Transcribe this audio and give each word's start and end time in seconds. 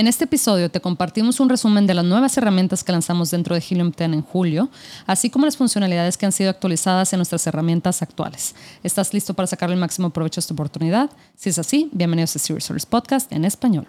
En 0.00 0.08
este 0.08 0.24
episodio 0.24 0.70
te 0.70 0.80
compartimos 0.80 1.40
un 1.40 1.50
resumen 1.50 1.86
de 1.86 1.92
las 1.92 2.06
nuevas 2.06 2.34
herramientas 2.38 2.82
que 2.82 2.90
lanzamos 2.90 3.30
dentro 3.30 3.54
de 3.54 3.60
Helium 3.60 3.92
10 3.94 4.14
en 4.14 4.22
julio, 4.22 4.70
así 5.06 5.28
como 5.28 5.44
las 5.44 5.58
funcionalidades 5.58 6.16
que 6.16 6.24
han 6.24 6.32
sido 6.32 6.48
actualizadas 6.48 7.12
en 7.12 7.18
nuestras 7.18 7.46
herramientas 7.46 8.00
actuales. 8.00 8.54
¿Estás 8.82 9.12
listo 9.12 9.34
para 9.34 9.46
sacar 9.46 9.70
el 9.70 9.76
máximo 9.76 10.08
provecho 10.08 10.38
a 10.38 10.40
esta 10.40 10.54
oportunidad? 10.54 11.10
Si 11.36 11.50
es 11.50 11.58
así, 11.58 11.90
bienvenidos 11.92 12.34
a 12.34 12.38
Serious 12.38 12.86
Podcast 12.86 13.30
en 13.30 13.44
español. 13.44 13.88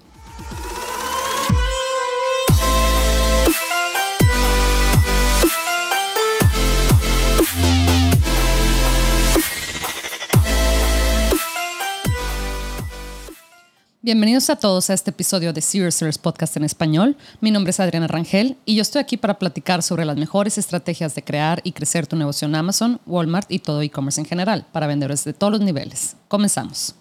Bienvenidos 14.03 14.49
a 14.49 14.55
todos 14.55 14.89
a 14.89 14.95
este 14.95 15.11
episodio 15.11 15.53
de 15.53 15.61
Serious 15.61 15.93
Sellers 15.93 16.17
Podcast 16.17 16.57
en 16.57 16.63
español. 16.63 17.15
Mi 17.39 17.51
nombre 17.51 17.69
es 17.69 17.79
Adriana 17.79 18.07
Rangel 18.07 18.57
y 18.65 18.73
yo 18.73 18.81
estoy 18.81 18.99
aquí 18.99 19.15
para 19.15 19.37
platicar 19.37 19.83
sobre 19.83 20.05
las 20.05 20.17
mejores 20.17 20.57
estrategias 20.57 21.13
de 21.13 21.23
crear 21.23 21.61
y 21.63 21.71
crecer 21.71 22.07
tu 22.07 22.15
negocio 22.15 22.47
en 22.47 22.55
Amazon, 22.55 22.99
Walmart 23.05 23.51
y 23.51 23.59
todo 23.59 23.79
e-commerce 23.83 24.19
en 24.19 24.25
general 24.25 24.65
para 24.71 24.87
vendedores 24.87 25.23
de 25.23 25.33
todos 25.33 25.53
los 25.53 25.61
niveles. 25.61 26.15
Comenzamos. 26.29 26.95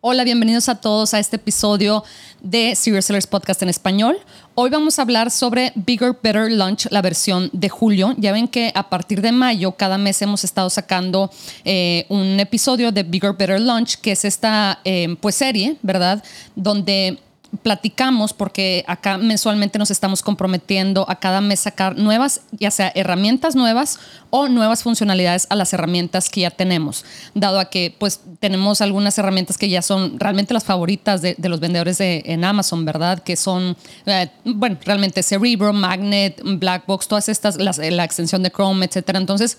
Hola, 0.00 0.24
bienvenidos 0.24 0.68
a 0.68 0.80
todos 0.80 1.14
a 1.14 1.20
este 1.20 1.36
episodio 1.36 2.02
de 2.40 2.74
Serious 2.74 3.04
Sellers 3.04 3.28
Podcast 3.28 3.62
en 3.62 3.68
español. 3.68 4.18
Hoy 4.60 4.70
vamos 4.70 4.98
a 4.98 5.02
hablar 5.02 5.30
sobre 5.30 5.70
Bigger 5.76 6.16
Better 6.20 6.50
Lunch, 6.50 6.88
la 6.90 7.00
versión 7.00 7.48
de 7.52 7.68
julio. 7.68 8.16
Ya 8.18 8.32
ven 8.32 8.48
que 8.48 8.72
a 8.74 8.90
partir 8.90 9.22
de 9.22 9.30
mayo, 9.30 9.70
cada 9.76 9.98
mes 9.98 10.20
hemos 10.20 10.42
estado 10.42 10.68
sacando 10.68 11.30
eh, 11.64 12.06
un 12.08 12.40
episodio 12.40 12.90
de 12.90 13.04
Bigger 13.04 13.34
Better 13.34 13.60
Lunch, 13.60 14.00
que 14.00 14.10
es 14.10 14.24
esta 14.24 14.80
eh, 14.84 15.14
pues 15.20 15.36
serie, 15.36 15.76
¿verdad? 15.82 16.24
Donde 16.56 17.20
platicamos 17.62 18.34
porque 18.34 18.84
acá 18.86 19.16
mensualmente 19.16 19.78
nos 19.78 19.90
estamos 19.90 20.22
comprometiendo 20.22 21.06
a 21.08 21.16
cada 21.16 21.40
mes 21.40 21.60
sacar 21.60 21.96
nuevas, 21.96 22.42
ya 22.52 22.70
sea 22.70 22.92
herramientas 22.94 23.56
nuevas 23.56 23.98
o 24.30 24.48
nuevas 24.48 24.82
funcionalidades 24.82 25.46
a 25.48 25.56
las 25.56 25.72
herramientas 25.72 26.28
que 26.28 26.42
ya 26.42 26.50
tenemos, 26.50 27.04
dado 27.34 27.58
a 27.58 27.66
que 27.66 27.94
pues 27.98 28.20
tenemos 28.40 28.82
algunas 28.82 29.16
herramientas 29.18 29.56
que 29.56 29.68
ya 29.70 29.80
son 29.80 30.20
realmente 30.20 30.52
las 30.52 30.64
favoritas 30.64 31.22
de, 31.22 31.36
los 31.38 31.60
vendedores 31.60 31.98
de, 31.98 32.22
en 32.26 32.44
Amazon, 32.44 32.84
¿verdad? 32.84 33.20
Que 33.20 33.36
son, 33.36 33.76
eh, 34.04 34.28
bueno, 34.44 34.76
realmente 34.84 35.22
Cerebro, 35.22 35.72
Magnet, 35.72 36.40
Blackbox, 36.44 37.08
todas 37.08 37.28
estas, 37.28 37.56
la 37.56 38.04
extensión 38.04 38.42
de 38.42 38.50
Chrome, 38.50 38.84
etcétera. 38.84 39.18
Entonces, 39.18 39.58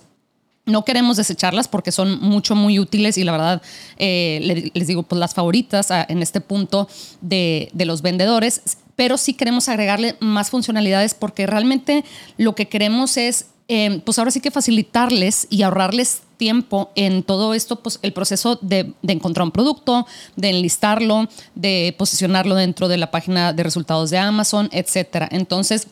no 0.65 0.85
queremos 0.85 1.17
desecharlas 1.17 1.67
porque 1.67 1.91
son 1.91 2.19
mucho, 2.21 2.55
muy 2.55 2.79
útiles 2.79 3.17
y 3.17 3.23
la 3.23 3.31
verdad, 3.31 3.61
eh, 3.97 4.71
les 4.73 4.87
digo, 4.87 5.03
pues 5.03 5.19
las 5.19 5.33
favoritas 5.33 5.91
ah, 5.91 6.05
en 6.07 6.21
este 6.21 6.41
punto 6.41 6.87
de, 7.21 7.71
los 7.75 8.01
vendedores, 8.01 8.61
pero 8.95 9.17
sí 9.17 9.33
queremos 9.33 9.67
agregarle 9.69 10.15
más 10.19 10.49
funcionalidades 10.49 11.13
porque 11.13 11.47
realmente 11.47 12.03
lo 12.37 12.55
que 12.55 12.67
queremos 12.67 13.17
es, 13.17 13.47
em, 13.67 14.01
pues 14.01 14.19
ahora 14.19 14.31
sí 14.31 14.41
que 14.41 14.51
facilitarles 14.51 15.47
y 15.49 15.63
ahorrarles 15.63 16.21
tiempo 16.37 16.91
en 16.95 17.23
todo 17.23 17.53
esto, 17.53 17.77
pues 17.81 17.99
el 18.01 18.13
proceso 18.13 18.57
de, 18.61 18.93
de, 19.01 19.13
encontrar 19.13 19.45
un 19.45 19.51
producto, 19.51 20.07
de 20.35 20.49
enlistarlo, 20.51 21.27
de 21.55 21.93
posicionarlo 21.97 22.55
dentro 22.55 22.87
de 22.87 22.97
la 22.97 23.11
página 23.11 23.51
de 23.51 23.63
resultados 23.63 24.09
de 24.09 24.19
Amazon, 24.19 24.69
etcétera. 24.71 25.27
Entonces, 25.31 25.87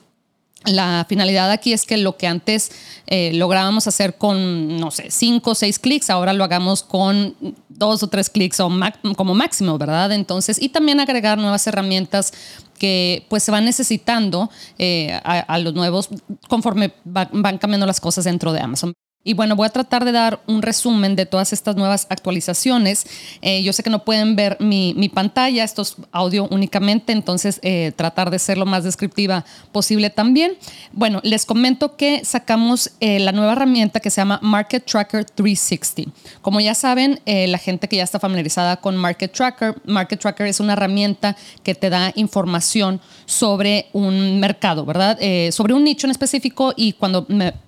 la 0.65 1.05
finalidad 1.07 1.51
aquí 1.51 1.73
es 1.73 1.85
que 1.85 1.97
lo 1.97 2.17
que 2.17 2.27
antes 2.27 2.71
eh, 3.05 3.31
lográbamos 3.33 3.87
hacer 3.87 4.15
con, 4.15 4.79
no 4.79 4.91
sé, 4.91 5.11
cinco 5.11 5.51
o 5.51 5.55
seis 5.55 5.79
clics, 5.79 6.09
ahora 6.09 6.33
lo 6.33 6.43
hagamos 6.43 6.83
con 6.83 7.35
dos 7.69 8.03
o 8.03 8.07
tres 8.07 8.29
clics 8.29 8.59
o 8.59 8.69
como 9.15 9.33
máximo, 9.33 9.77
¿verdad? 9.77 10.11
Entonces, 10.11 10.61
y 10.61 10.69
también 10.69 10.99
agregar 10.99 11.37
nuevas 11.37 11.65
herramientas 11.67 12.33
que 12.77 13.25
pues 13.29 13.43
se 13.43 13.51
van 13.51 13.65
necesitando 13.65 14.49
eh, 14.77 15.19
a, 15.23 15.57
los 15.59 15.73
nuevos 15.73 16.09
conforme 16.47 16.93
van 17.05 17.57
cambiando 17.57 17.85
las 17.85 18.01
cosas 18.01 18.25
dentro 18.25 18.51
de 18.51 18.61
Amazon. 18.61 18.93
Y 19.27 19.33
bueno, 19.33 19.57
voy 19.57 19.65
a 19.65 19.69
tratar 19.69 20.05
de 20.05 20.13
dar 20.13 20.39
un 20.47 20.61
resumen 20.61 21.17
de 21.17 21.25
todas 21.25 21.51
estas 21.51 21.75
nuevas 21.75 22.07
actualizaciones. 22.09 23.05
Eh, 23.41 23.61
yo 23.61 23.73
sé 23.73 23.83
que 23.83 23.89
no 23.89 24.05
pueden 24.05 24.37
ver 24.37 24.55
mi, 24.61 25.11
pantalla, 25.13 25.65
esto 25.65 25.81
es 25.81 25.97
audio 26.13 26.47
únicamente, 26.49 27.11
entonces 27.11 27.59
eh, 27.61 27.91
tratar 27.97 28.31
de 28.31 28.39
ser 28.39 28.57
lo 28.57 28.65
más 28.65 28.85
descriptiva 28.85 29.43
posible 29.73 30.09
también. 30.09 30.53
Bueno, 30.93 31.19
les 31.25 31.45
comento 31.45 31.97
que 31.97 32.23
sacamos 32.23 32.91
eh, 33.01 33.19
la 33.19 33.33
nueva 33.33 33.51
herramienta 33.51 33.99
que 33.99 34.09
se 34.09 34.21
llama 34.21 34.39
Market 34.41 34.85
Tracker 34.85 35.25
360. 35.25 36.09
Como 36.41 36.61
ya 36.61 36.73
saben, 36.73 37.19
la 37.25 37.57
gente 37.57 37.89
que 37.89 37.97
ya 37.97 38.03
está 38.05 38.21
familiarizada 38.21 38.77
con 38.77 38.95
Market 38.95 39.33
Tracker, 39.33 39.75
Market 39.83 40.21
Tracker 40.21 40.47
es 40.47 40.61
una 40.61 40.71
herramienta 40.71 41.35
que 41.63 41.75
te 41.75 41.89
da 41.89 42.13
información 42.15 43.01
sobre 43.25 43.87
un 43.91 44.39
mercado, 44.39 44.85
¿verdad? 44.85 45.19
sobre 45.51 45.73
un 45.73 45.83
nicho 45.83 46.07
en 46.07 46.11
específico 46.11 46.73
y 46.77 46.93
cuando 46.93 47.25
me 47.27 47.66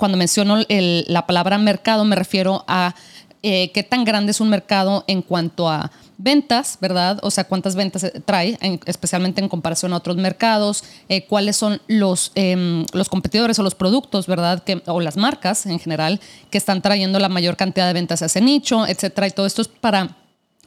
cuando 0.00 0.18
menciono 0.18 0.64
la 0.68 1.26
palabra 1.26 1.58
mercado 1.58 2.04
me 2.04 2.16
refiero 2.16 2.64
a 2.66 2.94
eh, 3.42 3.70
qué 3.72 3.82
tan 3.82 4.04
grande 4.04 4.32
es 4.32 4.40
un 4.40 4.50
mercado 4.50 5.04
en 5.06 5.22
cuanto 5.22 5.68
a 5.68 5.92
ventas, 6.18 6.78
¿verdad? 6.80 7.18
O 7.22 7.30
sea, 7.30 7.44
cuántas 7.44 7.74
ventas 7.74 8.10
trae, 8.24 8.58
especialmente 8.86 9.40
en 9.40 9.48
comparación 9.48 9.92
a 9.92 9.96
otros 9.96 10.16
mercados, 10.16 10.84
eh, 11.08 11.24
cuáles 11.26 11.56
son 11.56 11.80
los, 11.86 12.32
em, 12.34 12.84
los 12.92 13.08
competidores 13.08 13.58
o 13.58 13.62
los 13.62 13.74
productos, 13.74 14.26
¿verdad? 14.26 14.62
Que, 14.62 14.82
o 14.86 15.00
las 15.00 15.16
marcas 15.16 15.66
en 15.66 15.78
general 15.78 16.20
que 16.50 16.58
están 16.58 16.82
trayendo 16.82 17.18
la 17.18 17.28
mayor 17.28 17.56
cantidad 17.56 17.86
de 17.86 17.92
ventas 17.92 18.22
a 18.22 18.26
ese 18.26 18.40
nicho, 18.40 18.86
etcétera. 18.86 19.28
Y 19.28 19.30
todo 19.30 19.46
esto 19.46 19.62
es 19.62 19.68
para 19.68 20.16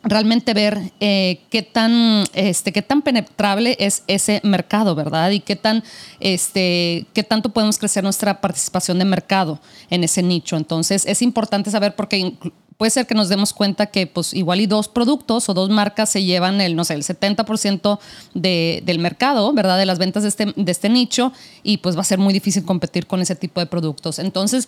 realmente 0.03 0.53
ver 0.53 0.91
eh, 0.99 1.41
qué, 1.49 1.61
tan, 1.61 2.25
este, 2.33 2.71
qué 2.71 2.81
tan 2.81 3.01
penetrable 3.01 3.77
es 3.79 4.03
ese 4.07 4.41
mercado, 4.43 4.95
¿verdad? 4.95 5.31
Y 5.31 5.39
qué, 5.39 5.55
tan, 5.55 5.83
este, 6.19 7.07
qué 7.13 7.23
tanto 7.23 7.49
podemos 7.49 7.77
crecer 7.77 8.03
nuestra 8.03 8.41
participación 8.41 8.99
de 8.99 9.05
mercado 9.05 9.59
en 9.89 10.03
ese 10.03 10.21
nicho. 10.21 10.57
Entonces, 10.57 11.05
es 11.05 11.21
importante 11.21 11.71
saber 11.71 11.95
porque 11.95 12.35
puede 12.77 12.89
ser 12.89 13.07
que 13.07 13.15
nos 13.15 13.29
demos 13.29 13.53
cuenta 13.53 13.85
que 13.85 14.07
pues 14.07 14.33
igual 14.33 14.59
y 14.59 14.67
dos 14.67 14.89
productos 14.89 15.47
o 15.47 15.53
dos 15.53 15.69
marcas 15.69 16.09
se 16.09 16.23
llevan 16.23 16.59
el, 16.59 16.75
no 16.75 16.83
sé, 16.83 16.95
el 16.95 17.03
70% 17.03 17.99
de, 18.33 18.81
del 18.85 18.99
mercado, 18.99 19.53
¿verdad? 19.53 19.77
De 19.77 19.85
las 19.85 19.99
ventas 19.99 20.23
de 20.23 20.29
este, 20.29 20.53
de 20.55 20.71
este 20.71 20.89
nicho 20.89 21.31
y 21.63 21.77
pues 21.77 21.95
va 21.95 22.01
a 22.01 22.05
ser 22.05 22.19
muy 22.19 22.33
difícil 22.33 22.65
competir 22.65 23.07
con 23.07 23.21
ese 23.21 23.35
tipo 23.35 23.61
de 23.61 23.67
productos. 23.67 24.19
Entonces, 24.19 24.67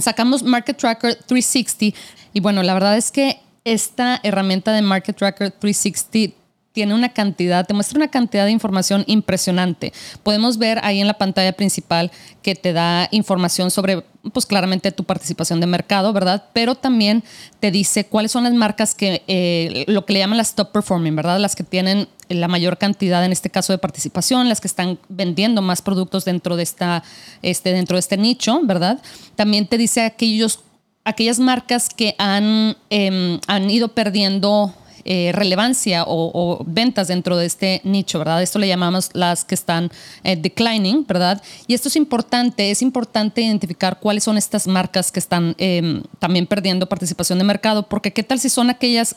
sacamos 0.00 0.44
Market 0.44 0.76
Tracker 0.76 1.16
360 1.16 1.98
y 2.32 2.40
bueno, 2.40 2.62
la 2.62 2.74
verdad 2.74 2.96
es 2.96 3.10
que 3.10 3.40
esta 3.64 4.20
herramienta 4.22 4.72
de 4.72 4.82
Market 4.82 5.16
Tracker 5.16 5.50
360 5.50 6.42
tiene 6.72 6.94
una 6.94 7.10
cantidad, 7.10 7.66
te 7.66 7.74
muestra 7.74 7.98
una 7.98 8.08
cantidad 8.08 8.46
de 8.46 8.50
información 8.50 9.04
impresionante. 9.06 9.92
Podemos 10.22 10.58
ver 10.58 10.80
ahí 10.82 11.00
en 11.00 11.06
la 11.06 11.14
pantalla 11.14 11.52
principal 11.52 12.10
que 12.42 12.54
te 12.54 12.72
da 12.72 13.08
información 13.10 13.70
sobre, 13.70 14.02
pues 14.32 14.46
claramente 14.46 14.90
tu 14.90 15.04
participación 15.04 15.60
de 15.60 15.66
mercado, 15.66 16.12
¿verdad? 16.12 16.44
Pero 16.54 16.74
también 16.74 17.22
te 17.60 17.70
dice 17.70 18.06
cuáles 18.06 18.32
son 18.32 18.44
las 18.44 18.54
marcas 18.54 18.94
que, 18.94 19.22
eh, 19.28 19.84
lo 19.86 20.06
que 20.06 20.14
le 20.14 20.20
llaman 20.20 20.38
las 20.38 20.54
top 20.54 20.72
performing, 20.72 21.14
¿verdad? 21.14 21.38
Las 21.38 21.54
que 21.54 21.62
tienen 21.62 22.08
la 22.28 22.48
mayor 22.48 22.78
cantidad, 22.78 23.22
en 23.22 23.32
este 23.32 23.50
caso, 23.50 23.74
de 23.74 23.78
participación, 23.78 24.48
las 24.48 24.62
que 24.62 24.68
están 24.68 24.98
vendiendo 25.10 25.60
más 25.60 25.82
productos 25.82 26.24
dentro 26.24 26.56
de, 26.56 26.62
esta, 26.62 27.02
este, 27.42 27.72
dentro 27.72 27.96
de 27.96 28.00
este 28.00 28.16
nicho, 28.16 28.60
¿verdad? 28.62 28.98
También 29.36 29.66
te 29.66 29.76
dice 29.76 30.02
aquellos 30.02 30.60
aquellas 31.04 31.38
marcas 31.38 31.88
que 31.88 32.14
han, 32.18 32.76
em, 32.90 33.40
han 33.46 33.70
ido 33.70 33.88
perdiendo 33.88 34.74
eh, 35.04 35.32
relevancia 35.34 36.04
o, 36.06 36.62
ventas 36.64 37.08
dentro 37.08 37.36
de 37.36 37.46
este 37.46 37.80
nicho, 37.82 38.20
¿verdad? 38.20 38.40
Esto 38.40 38.60
le 38.60 38.68
llamamos 38.68 39.10
las 39.14 39.44
que 39.44 39.56
están 39.56 39.90
eh, 40.22 40.36
declining, 40.36 41.04
¿verdad? 41.08 41.42
Y 41.66 41.74
esto 41.74 41.88
es 41.88 41.96
importante, 41.96 42.70
es 42.70 42.82
importante 42.82 43.42
identificar 43.42 43.98
cuáles 43.98 44.22
son 44.22 44.38
estas 44.38 44.68
marcas 44.68 45.10
que 45.10 45.18
están 45.18 45.56
em, 45.58 46.02
también 46.20 46.46
perdiendo 46.46 46.88
participación 46.88 47.38
de 47.40 47.44
mercado, 47.44 47.88
porque 47.88 48.12
qué 48.12 48.22
tal 48.22 48.38
si 48.38 48.48
son 48.48 48.70
aquellas, 48.70 49.16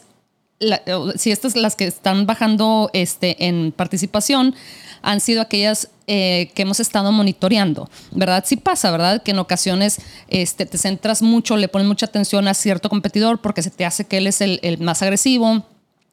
si 1.15 1.31
estas 1.31 1.55
las 1.55 1.75
que 1.75 1.85
están 1.85 2.25
bajando 2.25 2.89
este, 2.93 3.47
en 3.47 3.71
participación, 3.71 4.55
han 5.01 5.19
sido 5.19 5.41
aquellas 5.41 5.89
eh, 6.07 6.51
que 6.55 6.63
hemos 6.63 6.79
estado 6.79 7.11
monitoreando, 7.11 7.89
¿verdad? 8.11 8.43
Sí 8.45 8.57
pasa, 8.57 8.91
¿verdad? 8.91 9.21
Que 9.21 9.31
en 9.31 9.39
ocasiones 9.39 9.99
este, 10.27 10.65
te 10.65 10.77
centras 10.77 11.21
mucho, 11.21 11.57
le 11.57 11.67
pones 11.67 11.87
mucha 11.87 12.07
atención 12.07 12.47
a 12.47 12.53
cierto 12.53 12.89
competidor 12.89 13.39
porque 13.39 13.61
se 13.61 13.69
te 13.69 13.85
hace 13.85 14.05
que 14.05 14.17
él 14.17 14.27
es 14.27 14.41
el, 14.41 14.77
más 14.79 15.01
agresivo 15.01 15.63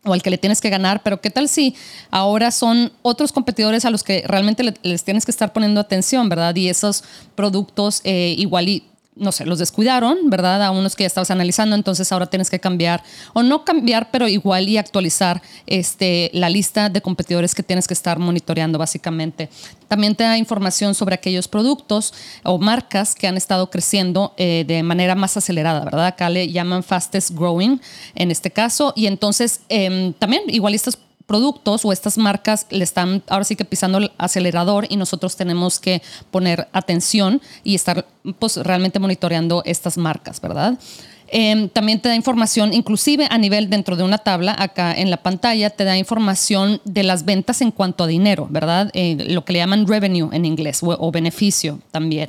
o 0.05 0.13
al 0.13 0.23
que 0.23 0.31
le 0.31 0.39
tienes 0.39 0.61
que 0.61 0.69
ganar, 0.69 1.03
pero 1.03 1.21
¿qué 1.21 1.31
tal 1.31 1.49
si 1.49 1.77
ahora 2.11 2.51
son 2.51 2.93
otros 3.03 3.33
competidores 3.33 3.85
a 3.85 3.91
los 3.91 4.03
que 4.03 4.25
realmente 4.27 4.75
les 4.83 5.05
tienes 5.05 5.25
que 5.25 5.31
estar 5.31 5.53
poniendo 5.53 5.81
atención, 5.81 6.29
¿verdad? 6.29 6.55
Y 6.57 6.69
esos 6.69 7.05
productos 7.37 8.01
eh, 8.05 8.35
igual 8.37 8.69
y 8.69 8.85
no 9.15 9.31
sé, 9.31 9.45
los 9.45 9.59
descuidaron, 9.59 10.31
¿verdad? 10.31 10.63
A 10.63 10.71
unos 10.71 10.97
que 10.97 11.03
ya 11.05 11.07
estabas 11.07 11.31
analizando, 11.31 11.77
entonces 11.77 12.11
ahora 12.13 12.27
tienes 12.27 12.49
que 12.49 12.61
cambiar, 12.61 13.03
o 13.35 13.43
no 13.43 13.65
cambiar, 13.65 14.11
pero 14.11 14.27
igual 14.27 14.69
y 14.69 14.79
actualizar 14.79 15.43
este, 15.67 16.31
la 16.33 16.49
lista 16.49 16.89
de 16.89 17.03
competidores 17.03 17.55
que 17.55 17.63
tienes 17.63 17.87
que 17.87 17.95
estar 17.95 18.19
monitoreando, 18.19 18.79
básicamente. 18.79 19.51
También 19.89 20.15
te 20.15 20.25
da 20.25 20.39
información 20.39 20.95
sobre 20.95 21.15
aquellos 21.15 21.47
productos 21.47 22.15
o 22.43 22.59
marcas 22.59 23.15
que 23.15 23.27
han 23.27 23.37
estado 23.37 23.71
creciendo 23.71 24.33
eh, 24.39 24.65
de 24.67 24.83
manera 24.83 25.15
más 25.15 25.37
acelerada, 25.37 25.85
¿verdad? 25.85 26.07
Acá 26.07 26.31
le 26.31 26.51
llaman 26.51 26.83
fastest 26.83 27.33
growing 27.33 27.81
en 28.15 28.31
este 28.31 28.51
caso, 28.51 28.95
y 28.97 29.07
entonces 29.07 29.61
em, 29.69 30.15
también 30.15 30.43
igual 30.49 30.75
estas 30.75 30.99
productos 31.27 31.85
o 31.85 31.93
estas 31.93 32.19
marcas 32.19 32.67
le 32.71 32.85
están 32.85 33.23
ahora 33.29 33.45
sí 33.45 33.57
que 33.57 33.65
pisando 33.65 33.99
el 33.99 34.13
acelerador 34.19 34.87
y 34.89 34.97
nosotros 34.97 35.37
tenemos 35.37 35.81
que 35.81 36.03
poner 36.31 36.69
atención 36.73 37.41
y 37.65 37.75
estar 37.75 38.07
pues 38.39 38.57
realmente 38.57 38.99
monitoreando 38.99 39.63
estas 39.65 39.99
marcas, 39.99 40.41
¿verdad? 40.41 40.79
Em, 41.35 41.71
también 41.71 41.99
te 41.99 42.11
da 42.11 42.15
información, 42.15 42.75
inclusive 42.75 43.27
a 43.31 43.39
nivel 43.39 43.71
dentro 43.71 43.97
de 43.97 44.03
una 44.03 44.19
tabla, 44.19 44.55
acá 44.59 44.93
en 44.93 45.11
la 45.11 45.17
pantalla, 45.17 45.71
te 45.71 45.85
da 45.85 45.97
información 45.97 46.83
de 46.85 47.05
las 47.05 47.25
ventas 47.25 47.63
en 47.63 47.71
cuanto 47.71 48.05
a 48.05 48.07
dinero, 48.07 48.49
¿verdad? 48.51 48.91
Eh, 48.93 49.17
lo 49.31 49.43
que 49.43 49.55
le 49.55 49.61
llaman 49.61 49.87
revenue 49.87 50.29
en 50.33 50.45
inglés 50.45 50.81
o 50.83 51.11
beneficio 51.11 51.81
también. 51.91 52.29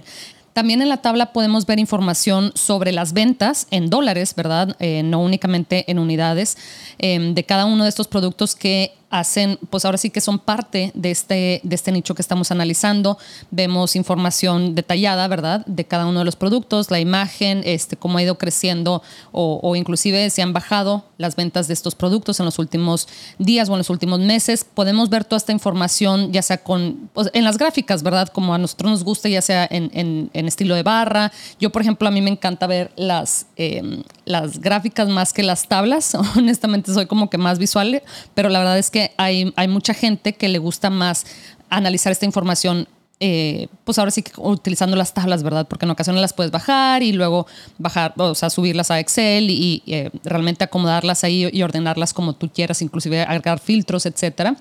También 0.54 0.82
en 0.82 0.90
la 0.90 0.98
tabla 0.98 1.34
podemos 1.34 1.66
ver 1.66 1.80
información 1.80 2.52
sobre 2.56 2.92
las 2.92 3.14
ventas 3.14 3.68
en 3.72 3.90
dólares, 3.90 4.36
¿verdad? 4.36 4.76
Eh, 4.80 5.02
no 5.04 5.20
únicamente 5.20 5.90
en 5.90 5.98
unidades, 5.98 6.58
em, 7.00 7.34
de 7.34 7.44
cada 7.44 7.66
uno 7.66 7.84
de 7.84 7.90
estos 7.90 8.08
productos 8.08 8.56
que 8.56 8.94
hacen, 9.14 9.60
pues 9.70 9.86
ahora 9.86 10.00
sí 10.00 10.10
que 10.10 10.22
son 10.22 10.40
parte 10.40 10.92
de 10.96 11.12
este, 11.12 11.62
de 11.64 11.76
este 11.76 11.92
nicho 11.92 12.16
que 12.16 12.24
estamos 12.24 12.50
analizando. 12.50 13.20
Vemos 13.52 13.96
información 13.96 14.74
detallada, 14.74 15.28
¿verdad? 15.28 15.64
De 15.68 15.86
cada 15.86 16.08
uno 16.08 16.20
de 16.20 16.26
los 16.26 16.36
productos, 16.36 16.90
la 16.90 17.00
imagen, 17.00 17.62
este, 17.64 17.96
cómo 17.96 18.18
ha 18.18 18.24
ido 18.24 18.40
creciendo 18.40 19.04
o, 19.32 19.60
o 19.62 19.76
inclusive 19.76 20.32
si 20.32 20.42
han 20.42 20.52
bajado 20.52 21.06
las 21.20 21.36
ventas 21.36 21.68
de 21.68 21.76
estos 21.76 21.94
productos 21.94 22.40
en 22.40 22.46
los 22.46 22.58
últimos 22.58 23.08
días 23.38 23.70
o 23.70 23.74
en 23.74 23.78
los 23.78 23.92
últimos 23.92 24.20
meses. 24.20 24.66
Podemos 24.66 25.12
ver 25.12 25.26
toda 25.26 25.38
esta 25.38 25.52
información, 25.52 26.32
ya 26.32 26.42
sea 26.42 26.58
con, 26.64 27.12
pues, 27.14 27.30
en 27.34 27.44
las 27.44 27.60
gráficas, 27.60 28.02
¿verdad? 28.02 28.30
Como 28.30 28.56
a 28.56 28.58
nosotros 28.58 28.90
nos 28.90 29.04
gusta, 29.04 29.30
ya 29.30 29.44
sea 29.44 29.68
en, 29.70 29.92
en, 29.94 30.32
en 30.34 30.48
estilo 30.48 30.74
de 30.74 30.82
barra. 30.82 31.32
Yo, 31.60 31.72
por 31.72 31.84
ejemplo, 31.84 32.08
a 32.08 32.12
mí 32.12 32.22
me 32.22 32.32
encanta 32.32 32.66
ver 32.66 32.92
las, 32.96 33.46
eh, 33.58 34.02
las 34.26 34.60
gráficas 34.60 35.08
más 35.08 35.34
que 35.34 35.44
las 35.44 35.68
tablas. 35.68 36.16
Honestamente, 36.36 36.92
soy 36.92 37.06
como 37.06 37.30
que 37.30 37.38
más 37.38 37.60
visual, 37.60 38.02
pero 38.34 38.50
la 38.50 38.58
verdad 38.58 38.80
es 38.80 38.90
que 38.90 39.03
hay, 39.18 39.54
mucha 39.68 39.94
gente 39.94 40.34
que 40.34 40.50
le 40.50 40.60
gusta 40.60 40.90
más 40.90 41.26
analizar 41.70 42.12
esta 42.12 42.26
información 42.26 42.88
eh, 43.20 43.68
pues 43.86 44.00
ahora 44.00 44.12
sí 44.12 44.22
que 44.22 44.32
utilizando 44.36 44.98
las 44.98 45.14
tablas, 45.14 45.44
¿verdad? 45.44 45.66
Porque 45.68 45.86
en 45.86 45.92
ocasiones 45.92 46.22
las 46.22 46.34
puedes 46.34 46.52
bajar 46.52 47.04
y 47.04 47.14
luego 47.14 47.48
bajar, 47.78 48.14
o 48.18 48.36
sea, 48.36 48.50
subirlas 48.50 48.92
a 48.92 49.00
Excel 49.00 49.50
y, 49.50 49.82
eh, 49.88 50.10
realmente 50.26 50.66
acomodarlas 50.66 51.24
ahí 51.24 51.50
y 51.54 51.64
ordenarlas 51.64 52.14
como 52.14 52.34
tú 52.34 52.50
quieras, 52.50 52.82
inclusive 52.82 53.22
agregar 53.22 53.60
filtros, 53.60 54.06
etcétera. 54.06 54.58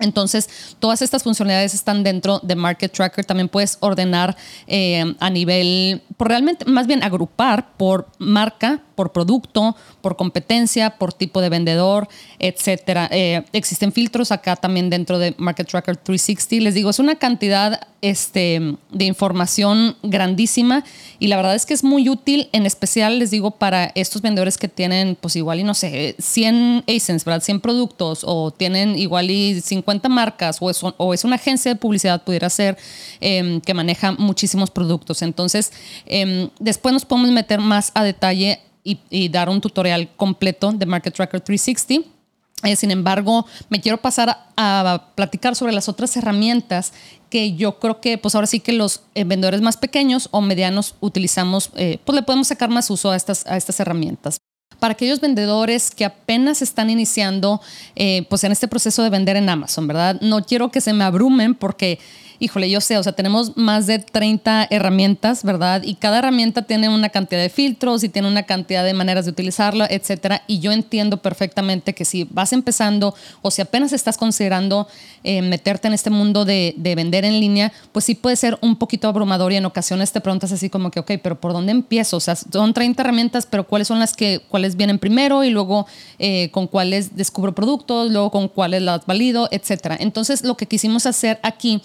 Entonces, 0.00 0.74
todas 0.80 1.02
estas 1.02 1.22
funcionalidades 1.22 1.74
están 1.74 2.02
dentro 2.02 2.40
de 2.42 2.56
Market 2.56 2.90
Tracker. 2.90 3.24
También 3.24 3.48
puedes 3.48 3.76
ordenar 3.80 4.36
eh, 4.66 5.14
a 5.20 5.30
nivel, 5.30 6.02
por 6.16 6.28
realmente, 6.28 6.64
más 6.64 6.86
bien 6.86 7.04
agrupar 7.04 7.76
por 7.76 8.08
marca, 8.18 8.82
por 9.00 9.12
producto, 9.12 9.74
por 10.02 10.14
competencia, 10.16 10.90
por 10.98 11.14
tipo 11.14 11.40
de 11.40 11.48
vendedor, 11.48 12.06
etcétera. 12.38 13.08
Eh, 13.10 13.42
existen 13.54 13.92
filtros 13.92 14.30
acá 14.30 14.56
también 14.56 14.90
dentro 14.90 15.18
de 15.18 15.34
Market 15.38 15.66
Tracker 15.66 15.96
360. 15.96 16.62
Les 16.62 16.74
digo, 16.74 16.90
es 16.90 16.98
una 16.98 17.14
cantidad 17.14 17.88
este, 18.02 18.76
de 18.90 19.04
información 19.04 19.96
grandísima 20.02 20.84
y 21.18 21.28
la 21.28 21.36
verdad 21.36 21.54
es 21.54 21.64
que 21.64 21.72
es 21.74 21.84
muy 21.84 22.10
útil, 22.10 22.48
en 22.52 22.66
especial 22.66 23.18
les 23.18 23.30
digo 23.30 23.52
para 23.52 23.92
estos 23.94 24.20
vendedores 24.22 24.58
que 24.58 24.68
tienen, 24.68 25.16
pues 25.18 25.36
igual 25.36 25.60
y 25.60 25.64
no 25.64 25.72
sé, 25.72 26.16
100 26.18 26.84
ASINs, 26.86 27.24
¿verdad? 27.24 27.42
100 27.42 27.60
productos 27.60 28.20
o 28.24 28.50
tienen 28.50 28.98
igual 28.98 29.30
y 29.30 29.60
50 29.60 30.10
marcas 30.10 30.58
o 30.60 30.68
es, 30.68 30.80
o 30.82 31.14
es 31.14 31.24
una 31.24 31.36
agencia 31.36 31.72
de 31.72 31.78
publicidad, 31.78 32.22
pudiera 32.22 32.50
ser, 32.50 32.76
em, 33.20 33.62
que 33.62 33.72
maneja 33.72 34.12
muchísimos 34.12 34.70
productos. 34.70 35.22
Entonces, 35.22 35.72
em, 36.04 36.50
después 36.58 36.92
nos 36.92 37.06
podemos 37.06 37.30
meter 37.30 37.60
más 37.60 37.92
a 37.94 38.02
detalle 38.02 38.60
y, 38.82 39.28
dar 39.28 39.48
un 39.48 39.60
tutorial 39.60 40.08
completo 40.16 40.72
de 40.72 40.86
Market 40.86 41.14
Tracker 41.14 41.40
360. 41.40 42.08
Eh, 42.62 42.76
sin 42.76 42.90
embargo, 42.90 43.46
me 43.70 43.80
quiero 43.80 43.98
pasar 43.98 44.46
a, 44.56 45.06
platicar 45.14 45.56
sobre 45.56 45.72
las 45.72 45.88
otras 45.88 46.14
herramientas 46.16 46.92
que 47.30 47.54
yo 47.54 47.78
creo 47.78 48.00
que, 48.00 48.18
pues 48.18 48.34
ahora 48.34 48.46
sí 48.46 48.60
que 48.60 48.72
los 48.72 49.02
eh, 49.14 49.24
vendedores 49.24 49.60
más 49.62 49.76
pequeños 49.76 50.28
o 50.30 50.40
medianos 50.40 50.94
utilizamos, 51.00 51.70
eh, 51.76 51.98
pues 52.04 52.16
le 52.16 52.22
podemos 52.22 52.48
sacar 52.48 52.68
más 52.68 52.90
uso 52.90 53.10
a 53.10 53.16
estas, 53.16 53.46
a 53.46 53.56
estas 53.56 53.80
herramientas. 53.80 54.38
Para 54.78 54.92
aquellos 54.92 55.20
vendedores 55.20 55.90
que 55.90 56.04
apenas 56.04 56.62
están 56.62 56.88
iniciando, 56.88 57.60
pues 58.30 58.44
en 58.44 58.52
este 58.52 58.66
proceso 58.66 59.02
de 59.02 59.10
vender 59.10 59.36
en 59.36 59.50
Amazon, 59.50 59.86
¿verdad? 59.86 60.18
No 60.22 60.42
quiero 60.42 60.70
que 60.70 60.80
se 60.80 60.94
me 60.94 61.04
abrumen 61.04 61.54
porque 61.54 61.98
híjole, 62.40 62.70
yo 62.70 62.80
sé, 62.80 62.96
o 62.96 63.02
sea, 63.02 63.12
tenemos 63.12 63.56
más 63.56 63.86
de 63.86 63.98
30 63.98 64.68
herramientas, 64.70 65.44
¿verdad? 65.44 65.82
Y 65.84 65.94
cada 65.94 66.18
herramienta 66.18 66.62
tiene 66.62 66.88
una 66.88 67.10
cantidad 67.10 67.40
de 67.40 67.50
filtros 67.50 68.02
y 68.02 68.08
tiene 68.08 68.28
una 68.28 68.44
cantidad 68.44 68.82
de 68.82 68.94
maneras 68.94 69.26
de 69.26 69.30
utilizarla, 69.30 69.86
etcétera. 69.88 70.42
Y 70.46 70.58
yo 70.60 70.72
entiendo 70.72 71.18
perfectamente 71.18 71.94
que 71.94 72.06
si 72.06 72.24
vas 72.24 72.54
empezando 72.54 73.14
o 73.42 73.50
si 73.50 73.60
apenas 73.60 73.92
estás 73.92 74.16
considerando 74.16 74.88
eh, 75.22 75.42
meterte 75.42 75.86
en 75.88 75.92
este 75.92 76.08
mundo 76.08 76.46
de, 76.46 76.74
vender 76.78 77.26
en 77.26 77.38
línea, 77.38 77.72
pues 77.92 78.06
sí 78.06 78.14
puede 78.14 78.36
ser 78.36 78.58
un 78.62 78.76
poquito 78.76 79.06
abrumador 79.06 79.52
y 79.52 79.56
en 79.56 79.66
ocasiones 79.66 80.10
te 80.10 80.20
preguntas 80.22 80.50
así 80.50 80.70
como 80.70 80.90
que, 80.90 81.00
ok, 81.00 81.12
pero 81.22 81.38
¿por 81.38 81.52
dónde 81.52 81.72
empiezo? 81.72 82.16
O 82.16 82.20
sea, 82.20 82.36
son 82.36 82.72
30 82.72 83.02
herramientas, 83.02 83.46
pero 83.46 83.66
¿cuáles 83.66 83.86
son 83.86 83.98
las 83.98 84.14
que, 84.14 84.40
cuáles 84.48 84.76
vienen 84.76 84.98
primero 84.98 85.44
y 85.44 85.50
luego 85.50 85.86
eh, 86.18 86.48
con 86.52 86.66
cuáles 86.66 87.16
descubro 87.16 87.54
productos, 87.54 88.10
luego 88.10 88.30
con 88.30 88.48
cuáles 88.48 88.80
las 88.80 89.04
valido, 89.04 89.46
etcétera? 89.50 89.98
Entonces, 90.00 90.42
lo 90.42 90.56
que 90.56 90.64
quisimos 90.64 91.04
hacer 91.04 91.38
aquí 91.42 91.82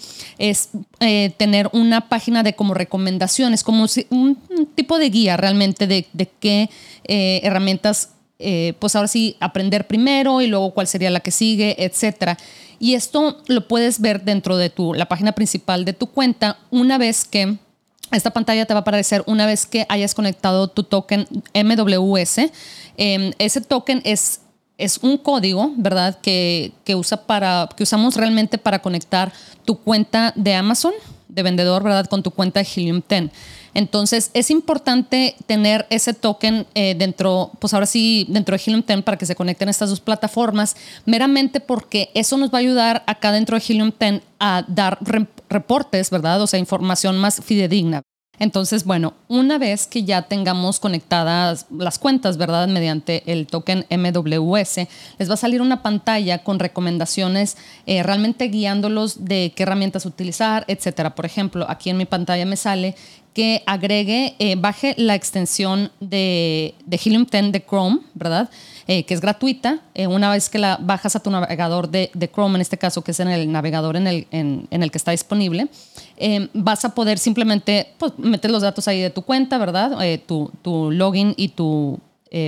es 0.50 0.70
eh, 1.00 1.32
tener 1.36 1.68
una 1.72 2.08
página 2.08 2.42
de 2.42 2.54
como 2.54 2.74
recomendaciones, 2.74 3.62
como 3.62 3.86
un, 4.10 4.38
tipo 4.74 4.98
de 4.98 5.10
guía 5.10 5.36
realmente 5.36 5.86
de, 5.86 6.06
qué 6.40 6.70
eh, 7.04 7.40
herramientas, 7.42 8.10
eh, 8.38 8.74
pues 8.78 8.96
ahora 8.96 9.08
sí, 9.08 9.36
aprender 9.40 9.86
primero 9.86 10.40
y 10.40 10.46
luego 10.46 10.72
cuál 10.72 10.86
sería 10.86 11.10
la 11.10 11.20
que 11.20 11.30
sigue, 11.30 11.76
etcétera. 11.84 12.36
Y 12.78 12.94
esto 12.94 13.38
lo 13.46 13.66
puedes 13.68 14.00
ver 14.00 14.22
dentro 14.22 14.56
de 14.56 14.70
tu, 14.70 14.94
la 14.94 15.06
página 15.06 15.32
principal 15.32 15.84
de 15.84 15.92
tu 15.92 16.08
cuenta 16.08 16.58
una 16.70 16.98
vez 16.98 17.24
que 17.24 17.56
esta 18.12 18.30
pantalla 18.30 18.66
te 18.66 18.74
va 18.74 18.78
a 18.78 18.82
aparecer 18.82 19.24
una 19.26 19.46
vez 19.46 19.66
que 19.66 19.86
hayas 19.88 20.14
conectado 20.14 20.68
tu 20.68 20.84
token 20.84 21.26
MWS. 21.54 22.50
Em, 22.96 23.32
ese 23.38 23.60
token 23.60 24.00
es 24.04 24.40
es 24.78 24.98
un 24.98 25.16
código, 25.16 25.72
¿verdad? 25.76 26.18
Que, 26.20 26.72
usa 26.94 27.22
para, 27.26 27.68
que 27.76 27.82
usamos 27.82 28.16
realmente 28.16 28.58
para 28.58 28.80
conectar 28.80 29.32
tu 29.64 29.78
cuenta 29.78 30.32
de 30.36 30.54
Amazon, 30.54 30.92
de 31.28 31.42
vendedor, 31.42 31.82
¿verdad? 31.82 32.06
Con 32.06 32.22
tu 32.22 32.30
cuenta 32.30 32.60
de 32.60 32.68
Helium 32.74 33.02
10. 33.08 33.30
Entonces, 33.74 34.30
es 34.32 34.50
importante 34.50 35.36
tener 35.46 35.86
ese 35.90 36.14
token 36.14 36.66
eh, 36.74 36.94
dentro, 36.96 37.50
pues 37.58 37.74
ahora 37.74 37.86
sí, 37.86 38.26
dentro 38.28 38.56
de 38.56 38.62
Helium 38.64 38.82
10 38.86 39.02
para 39.02 39.18
que 39.18 39.26
se 39.26 39.34
conecten 39.34 39.68
estas 39.68 39.90
dos 39.90 40.00
plataformas, 40.00 40.76
meramente 41.04 41.60
porque 41.60 42.10
eso 42.14 42.36
nos 42.36 42.50
va 42.50 42.58
a 42.58 42.60
ayudar 42.60 43.04
acá 43.06 43.32
dentro 43.32 43.58
de 43.58 43.64
Helium 43.66 43.92
10 43.98 44.22
a 44.40 44.64
dar 44.68 44.98
reportes, 45.48 46.10
¿verdad? 46.10 46.40
O 46.40 46.46
sea, 46.46 46.58
información 46.58 47.18
más 47.18 47.40
fidedigna. 47.42 48.02
Entonces, 48.38 48.84
bueno, 48.84 49.14
una 49.28 49.58
vez 49.58 49.86
que 49.86 50.04
ya 50.04 50.22
tengamos 50.22 50.80
conectadas 50.80 51.66
las 51.70 51.98
cuentas, 51.98 52.36
¿verdad? 52.36 52.68
Mediante 52.68 53.22
el 53.26 53.46
token 53.46 53.86
MWS, 53.90 54.86
les 55.18 55.30
va 55.30 55.34
a 55.34 55.38
salir 55.38 55.62
una 55.62 55.82
pantalla 55.82 56.38
con 56.38 56.58
recomendaciones 56.58 57.56
eh, 57.86 58.02
realmente 58.02 58.48
guiándolos 58.48 59.24
de 59.24 59.52
qué 59.54 59.62
herramientas 59.62 60.06
utilizar, 60.06 60.64
etcétera. 60.68 61.14
Por 61.14 61.26
ejemplo, 61.26 61.66
aquí 61.68 61.90
en 61.90 61.96
mi 61.96 62.04
pantalla 62.04 62.44
me 62.46 62.56
sale 62.56 62.94
que 63.36 63.62
agregue, 63.66 64.34
eh, 64.38 64.56
baje 64.56 64.94
la 64.96 65.14
extensión 65.14 65.92
de, 66.00 66.74
de 66.86 66.96
Helium 67.04 67.26
10 67.30 67.52
de 67.52 67.62
Chrome, 67.62 67.98
¿verdad? 68.14 68.48
Eh, 68.88 69.04
que 69.04 69.14
es 69.14 69.20
gratuita. 69.20 69.80
Eh, 69.94 70.06
una 70.06 70.30
vez 70.30 70.48
que 70.48 70.58
la 70.58 70.78
bajas 70.80 71.16
a 71.16 71.20
tu 71.20 71.30
navegador 71.30 71.88
de, 71.88 72.10
Chrome, 72.32 72.54
en 72.54 72.60
este 72.60 72.78
caso, 72.78 73.02
que 73.02 73.10
es 73.10 73.20
en 73.20 73.28
el 73.28 73.50
navegador 73.50 73.96
en 73.96 74.06
el, 74.06 74.26
en, 74.30 74.68
el 74.70 74.90
que 74.92 74.98
está 74.98 75.10
disponible, 75.10 75.68
vas 76.54 76.84
a 76.84 76.94
poder 76.94 77.18
simplemente 77.18 77.94
pues, 77.98 78.12
meter 78.16 78.50
los 78.50 78.62
datos 78.62 78.86
ahí 78.86 79.00
de 79.00 79.10
tu 79.10 79.22
cuenta, 79.22 79.58
¿verdad? 79.58 79.98
Tu, 80.26 80.52
tu, 80.62 80.90
login 80.92 81.34
y 81.36 81.48
tu 81.48 81.98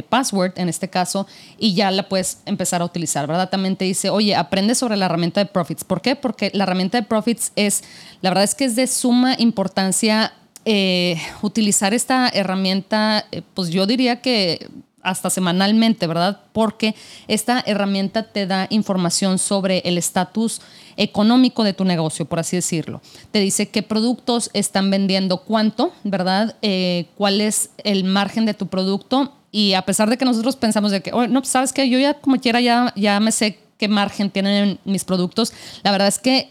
password 0.08 0.52
en 0.56 0.68
este 0.68 0.88
caso 0.88 1.26
y 1.58 1.74
ya 1.74 1.90
la 1.90 2.08
puedes 2.08 2.38
empezar 2.46 2.82
a 2.82 2.84
utilizar, 2.84 3.26
¿verdad? 3.26 3.50
También 3.50 3.74
te 3.74 3.84
dice, 3.84 4.10
oye, 4.10 4.36
aprende 4.36 4.76
sobre 4.76 4.96
la 4.96 5.06
herramienta 5.06 5.40
de 5.40 5.46
Profits. 5.46 5.82
¿Por 5.82 6.00
qué? 6.00 6.14
Porque 6.14 6.50
la 6.54 6.64
herramienta 6.64 7.00
de 7.00 7.06
Profits 7.06 7.52
es, 7.56 7.82
la 8.20 8.30
verdad 8.30 8.44
es 8.44 8.54
que 8.54 8.64
es 8.64 8.76
de 8.76 8.86
suma 8.86 9.34
importancia 9.38 10.32
eh, 10.70 11.16
utilizar 11.40 11.94
esta 11.94 12.28
herramienta, 12.28 13.24
eh, 13.32 13.40
pues 13.54 13.70
yo 13.70 13.86
diría 13.86 14.20
que 14.20 14.68
hasta 15.02 15.30
semanalmente, 15.30 16.06
¿verdad? 16.06 16.40
Porque 16.52 16.94
esta 17.28 17.62
herramienta 17.66 18.24
te 18.24 18.46
da 18.46 18.66
información 18.70 19.38
sobre 19.38 19.78
el 19.84 19.98
estatus 19.98 20.60
económico 20.96 21.64
de 21.64 21.72
tu 21.72 21.84
negocio, 21.84 22.24
por 22.26 22.40
así 22.40 22.56
decirlo. 22.56 23.00
Te 23.30 23.38
dice 23.38 23.68
qué 23.68 23.82
productos 23.82 24.50
están 24.52 24.90
vendiendo 24.90 25.38
cuánto, 25.38 25.92
¿verdad? 26.04 26.56
Eh, 26.62 27.06
cuál 27.16 27.40
es 27.40 27.70
el 27.84 28.04
margen 28.04 28.44
de 28.44 28.54
tu 28.54 28.66
producto. 28.66 29.34
Y 29.50 29.74
a 29.74 29.82
pesar 29.82 30.10
de 30.10 30.18
que 30.18 30.24
nosotros 30.24 30.56
pensamos 30.56 30.90
de 30.90 31.00
que, 31.00 31.12
oh, 31.12 31.26
no, 31.26 31.40
pues, 31.40 31.50
sabes 31.50 31.72
que 31.72 31.88
yo 31.88 31.98
ya 31.98 32.14
como 32.14 32.36
quiera 32.38 32.60
ya, 32.60 32.92
ya 32.96 33.20
me 33.20 33.32
sé 33.32 33.60
qué 33.78 33.88
margen 33.88 34.30
tienen 34.30 34.80
mis 34.84 35.04
productos, 35.04 35.52
la 35.84 35.92
verdad 35.92 36.08
es 36.08 36.18
que 36.18 36.50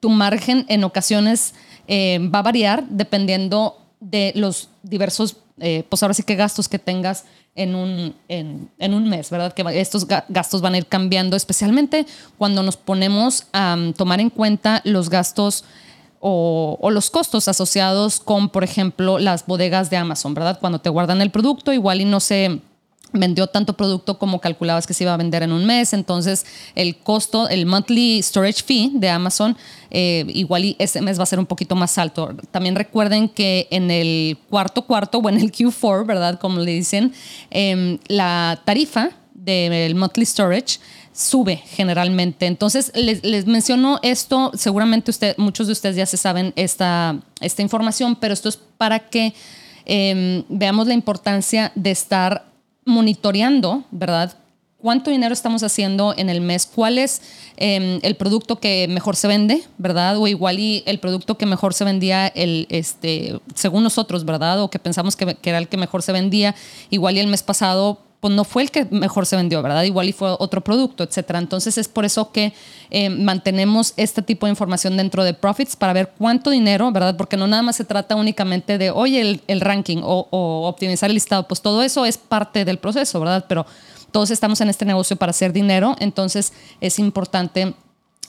tu 0.00 0.08
margen 0.08 0.64
en 0.68 0.82
ocasiones 0.82 1.54
eh, 1.86 2.18
va 2.34 2.40
a 2.40 2.42
variar 2.42 2.84
dependiendo 2.88 3.78
de 4.00 4.32
los 4.34 4.70
diversos, 4.82 5.36
eh, 5.60 5.84
pues 5.88 6.02
ahora 6.02 6.14
sí 6.14 6.22
que 6.22 6.34
gastos 6.34 6.68
que 6.68 6.78
tengas 6.78 7.24
en 7.54 7.74
un, 7.74 8.14
en, 8.28 8.94
un 8.94 9.08
mes, 9.08 9.30
¿verdad? 9.30 9.52
Que 9.52 9.62
estos 9.80 10.06
gastos 10.06 10.60
van 10.60 10.74
a 10.74 10.78
ir 10.78 10.86
cambiando, 10.86 11.36
especialmente 11.36 12.06
cuando 12.38 12.62
nos 12.62 12.76
ponemos 12.76 13.46
a 13.52 13.76
tomar 13.96 14.20
en 14.20 14.30
cuenta 14.30 14.80
los 14.84 15.10
gastos 15.10 15.64
o, 16.20 16.78
o, 16.80 16.90
los 16.90 17.10
costos 17.10 17.48
asociados 17.48 18.20
con, 18.20 18.48
por 18.48 18.64
ejemplo, 18.64 19.18
las 19.18 19.44
bodegas 19.44 19.90
de 19.90 19.96
Amazon, 19.96 20.34
¿verdad? 20.34 20.58
Cuando 20.60 20.80
te 20.80 20.88
guardan 20.88 21.20
el 21.20 21.30
producto, 21.30 21.72
igual 21.72 22.00
y 22.00 22.04
no 22.04 22.20
se 22.20 22.60
vendió 23.12 23.46
tanto 23.46 23.74
producto 23.74 24.18
como 24.18 24.40
calculabas 24.40 24.86
que 24.86 24.94
se 24.94 25.04
iba 25.04 25.14
a 25.14 25.16
vender 25.16 25.42
en 25.42 25.52
un 25.52 25.66
mes, 25.66 25.92
entonces 25.92 26.46
el 26.74 26.96
costo, 26.96 27.48
el 27.48 27.66
monthly 27.66 28.22
storage 28.22 28.62
fee 28.62 28.92
de 28.94 29.08
Amazon, 29.08 29.56
eh, 29.90 30.24
igual 30.28 30.64
y 30.64 30.76
ese 30.78 31.00
mes 31.00 31.18
va 31.18 31.24
a 31.24 31.26
ser 31.26 31.38
un 31.38 31.46
poquito 31.46 31.74
más 31.74 31.98
alto. 31.98 32.34
También 32.50 32.74
recuerden 32.74 33.28
que 33.28 33.68
en 33.70 33.90
el 33.90 34.38
cuarto 34.48 34.82
cuarto 34.82 35.18
o 35.18 35.28
en 35.28 35.38
el 35.38 35.52
Q4, 35.52 36.06
¿verdad? 36.06 36.38
Como 36.38 36.60
le 36.60 36.72
dicen, 36.72 37.12
em, 37.50 37.98
la 38.08 38.60
tarifa 38.64 39.10
del 39.34 39.94
monthly 39.94 40.24
storage 40.24 40.78
sube 41.12 41.56
generalmente. 41.56 42.46
Entonces, 42.46 42.92
les, 42.94 43.46
menciono 43.46 43.98
esto, 44.02 44.50
seguramente 44.54 45.10
usted, 45.10 45.36
muchos 45.36 45.66
de 45.66 45.74
ustedes 45.74 45.96
ya 45.96 46.06
se 46.06 46.16
saben 46.16 46.52
esta, 46.56 47.20
esta 47.40 47.62
información, 47.62 48.16
pero 48.16 48.32
esto 48.32 48.48
es 48.48 48.56
para 48.56 48.98
que 48.98 49.34
em, 49.84 50.44
veamos 50.48 50.86
la 50.86 50.94
importancia 50.94 51.72
de 51.74 51.90
estar 51.90 52.46
monitoreando, 52.84 53.84
¿verdad? 53.90 54.34
¿Cuánto 54.78 55.12
dinero 55.12 55.32
estamos 55.32 55.62
haciendo 55.62 56.12
en 56.16 56.28
el 56.28 56.40
mes? 56.40 56.66
¿Cuál 56.66 56.98
es 56.98 57.22
em, 57.56 58.00
el 58.02 58.16
producto 58.16 58.58
que 58.58 58.88
mejor 58.88 59.14
se 59.14 59.28
vende, 59.28 59.62
verdad? 59.78 60.18
O 60.18 60.26
igual 60.26 60.58
y 60.58 60.82
el 60.86 60.98
producto 60.98 61.38
que 61.38 61.46
mejor 61.46 61.72
se 61.72 61.84
vendía, 61.84 62.26
el, 62.26 62.66
este, 62.68 63.40
según 63.54 63.84
nosotros, 63.84 64.24
¿verdad? 64.24 64.60
O 64.60 64.70
que 64.70 64.80
pensamos 64.80 65.14
que, 65.14 65.36
que 65.36 65.50
era 65.50 65.58
el 65.58 65.68
que 65.68 65.76
mejor 65.76 66.02
se 66.02 66.10
vendía, 66.10 66.56
igual 66.90 67.16
y 67.16 67.20
el 67.20 67.28
mes 67.28 67.44
pasado 67.44 68.00
pues 68.22 68.32
no 68.32 68.44
fue 68.44 68.62
el 68.62 68.70
que 68.70 68.84
mejor 68.84 69.26
se 69.26 69.34
vendió, 69.34 69.60
¿verdad? 69.62 69.82
Igual 69.82 70.08
y 70.08 70.12
fue 70.12 70.30
otro 70.38 70.60
producto, 70.60 71.02
etcétera. 71.02 71.40
Entonces 71.40 71.76
es 71.76 71.88
por 71.88 72.04
eso 72.04 72.30
que 72.30 72.52
eh, 72.90 73.10
mantenemos 73.10 73.94
este 73.96 74.22
tipo 74.22 74.46
de 74.46 74.50
información 74.50 74.96
dentro 74.96 75.24
de 75.24 75.34
Profits 75.34 75.74
para 75.74 75.92
ver 75.92 76.12
cuánto 76.16 76.50
dinero, 76.50 76.92
¿verdad? 76.92 77.16
Porque 77.16 77.36
no 77.36 77.48
nada 77.48 77.64
más 77.64 77.74
se 77.74 77.84
trata 77.84 78.14
únicamente 78.14 78.78
de, 78.78 78.92
oye, 78.92 79.40
el, 79.44 79.60
ranking 79.60 80.02
o, 80.04 80.28
optimizar 80.68 81.10
el 81.10 81.14
listado, 81.14 81.48
pues 81.48 81.62
todo 81.62 81.82
eso 81.82 82.06
es 82.06 82.16
parte 82.16 82.64
del 82.64 82.78
proceso, 82.78 83.18
¿verdad? 83.18 83.44
Pero 83.48 83.66
todos 84.12 84.30
estamos 84.30 84.60
en 84.60 84.68
este 84.68 84.84
negocio 84.84 85.16
para 85.16 85.30
hacer 85.30 85.52
dinero, 85.52 85.96
entonces 85.98 86.52
es 86.80 87.00
importante 87.00 87.74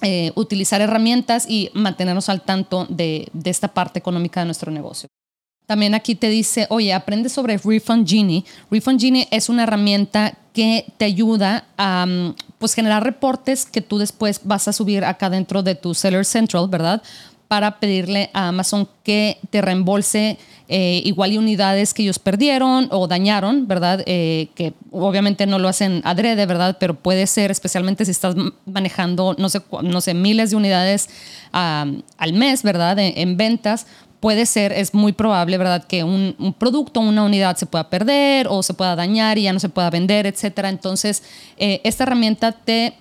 eh, 0.01 0.31
utilizar 0.33 0.81
herramientas 0.81 1.45
y 1.47 1.69
mantenernos 1.75 2.29
al 2.29 2.41
tanto 2.41 2.87
de 2.89 3.29
esta 3.43 3.67
parte 3.67 3.99
económica 3.99 4.39
de 4.39 4.47
nuestro 4.47 4.71
negocio. 4.71 5.07
También 5.65 5.95
aquí 5.95 6.15
te 6.15 6.29
dice, 6.29 6.67
oye, 6.69 6.93
aprende 6.93 7.29
sobre 7.29 7.57
Refund 7.57 8.07
Genie. 8.07 8.43
Refund 8.69 8.99
Genie 8.99 9.27
es 9.31 9.47
una 9.49 9.63
herramienta 9.63 10.37
que 10.53 10.85
te 10.97 11.05
ayuda 11.05 11.65
a 11.77 12.05
mm, 12.05 12.35
pues, 12.59 12.73
generar 12.73 13.03
reportes 13.03 13.65
que 13.65 13.81
tú 13.81 13.97
después 13.97 14.41
vas 14.43 14.67
a 14.67 14.73
subir 14.73 15.03
acá 15.05 15.29
dentro 15.29 15.63
de 15.63 15.75
tu 15.75 15.93
Seller 15.93 16.25
Central, 16.25 16.67
¿verdad? 16.67 17.01
Para 17.47 17.79
pedirle 17.79 18.29
a 18.33 18.49
Amazon 18.49 18.89
que 19.03 19.37
te 19.49 19.61
reembolse 19.61 20.37
eh, 20.67 21.01
igual 21.05 21.33
y 21.33 21.37
unidades 21.37 21.93
que 21.93 22.03
ellos 22.03 22.19
perdieron 22.19 22.87
o 22.91 23.07
dañaron, 23.07 23.67
¿verdad? 23.67 24.03
Eh, 24.05 24.49
que 24.55 24.73
obviamente 24.91 25.45
no 25.45 25.59
lo 25.59 25.67
hacen 25.67 26.01
adrede, 26.03 26.45
¿verdad? 26.45 26.77
Pero 26.79 26.95
puede 26.95 27.27
ser, 27.27 27.51
especialmente 27.51 28.05
si 28.05 28.11
estás 28.11 28.35
manejando, 28.65 29.35
no 29.37 29.49
sé, 29.49 29.61
no 29.81 30.01
sé 30.01 30.13
miles 30.13 30.49
de 30.49 30.55
unidades 30.55 31.09
al 31.51 32.33
mes, 32.33 32.63
¿verdad? 32.63 32.97
en 32.97 33.37
ventas, 33.37 33.85
puede 34.23 34.45
ser, 34.45 34.71
es 34.71 34.93
muy 34.93 35.11
probable, 35.11 35.57
¿verdad?, 35.57 35.83
que 35.83 36.05
un, 36.05 36.55
producto, 36.57 37.01
una 37.01 37.25
unidad 37.25 37.57
se 37.57 37.65
pueda 37.65 37.89
perder 37.89 38.47
o 38.49 38.63
se 38.63 38.73
pueda 38.73 38.95
dañar 38.95 39.37
y 39.37 39.43
ya 39.43 39.51
no 39.51 39.59
se 39.59 39.67
pueda 39.67 39.89
vender, 39.89 40.25
etcétera. 40.25 40.69
Entonces, 40.69 41.23
eh, 41.57 41.81
esta 41.83 42.03
herramienta 42.05 42.53
te 42.53 42.93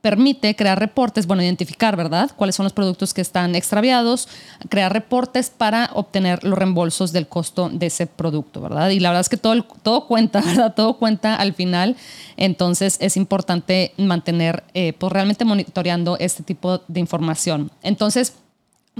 permite 0.00 0.56
crear 0.56 0.78
reportes, 0.78 1.26
bueno, 1.26 1.42
identificar, 1.42 1.98
¿verdad?, 1.98 2.30
cuáles 2.34 2.56
son 2.56 2.64
los 2.64 2.72
productos 2.72 3.12
que 3.12 3.20
están 3.20 3.56
extraviados, 3.56 4.26
crear 4.70 4.90
reportes 4.90 5.50
para 5.50 5.90
obtener 5.92 6.44
los 6.44 6.58
reembolsos 6.58 7.12
del 7.12 7.26
costo 7.26 7.68
de 7.68 7.84
ese 7.84 8.06
producto, 8.06 8.62
¿verdad? 8.62 8.88
Y 8.88 9.00
la 9.00 9.10
verdad 9.10 9.20
es 9.20 9.28
que 9.28 9.36
todo, 9.36 9.62
todo 9.82 10.06
cuenta, 10.06 10.40
¿verdad? 10.46 10.72
Todo 10.74 10.96
cuenta 10.96 11.34
al 11.34 11.52
final. 11.52 11.94
Entonces, 12.38 12.96
es 13.02 13.18
importante 13.18 13.92
mantener, 13.98 14.64
eh, 14.72 14.94
pues, 14.94 15.12
realmente 15.12 15.44
monitoreando 15.44 16.16
este 16.18 16.42
tipo 16.42 16.80
de 16.88 17.00
información. 17.00 17.70
Entonces, 17.82 18.32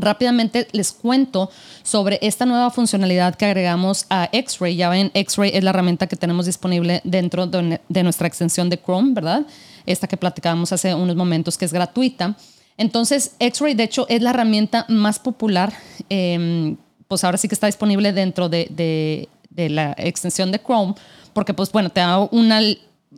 Rápidamente 0.00 0.66
les 0.73 0.92
cuento 0.92 1.50
sobre 1.83 2.19
esta 2.23 2.47
nueva 2.47 2.71
funcionalidad 2.71 3.35
que 3.35 3.45
agregamos 3.45 4.07
a 4.09 4.28
X-Ray. 4.33 4.76
Ya 4.76 4.88
ven, 4.88 5.11
X-Ray 5.14 5.50
es 5.54 5.62
la 5.62 5.71
herramienta 5.71 6.07
que 6.07 6.16
tenemos 6.16 6.47
disponible 6.47 7.00
dentro 7.04 7.47
de, 7.47 7.80
nuestra 8.02 8.26
extensión 8.26 8.71
de 8.71 8.78
Chrome, 8.78 9.12
¿verdad? 9.12 9.47
Esta 9.87 10.07
que 10.07 10.16
platicábamos 10.16 10.73
hace 10.73 10.95
unos 10.95 11.16
momentos, 11.16 11.59
que 11.59 11.64
es 11.64 11.73
gratuita. 11.73 12.37
Entonces, 12.76 13.35
X-Ray, 13.38 13.75
de 13.75 13.85
hecho, 13.85 14.07
es 14.09 14.23
la 14.23 14.30
herramienta 14.30 14.87
más 14.88 15.19
popular, 15.19 15.73
em, 16.09 16.76
pues 17.09 17.25
ahora 17.25 17.37
sí 17.37 17.47
que 17.47 17.54
está 17.54 17.66
disponible 17.66 18.12
dentro 18.12 18.49
de, 18.49 19.28
la 19.57 19.95
extensión 19.99 20.50
de 20.50 20.59
Chrome, 20.59 20.95
porque, 21.35 21.52
pues 21.52 21.71
bueno, 21.71 21.90
te 21.90 22.00
da 22.00 22.21
una 22.21 22.61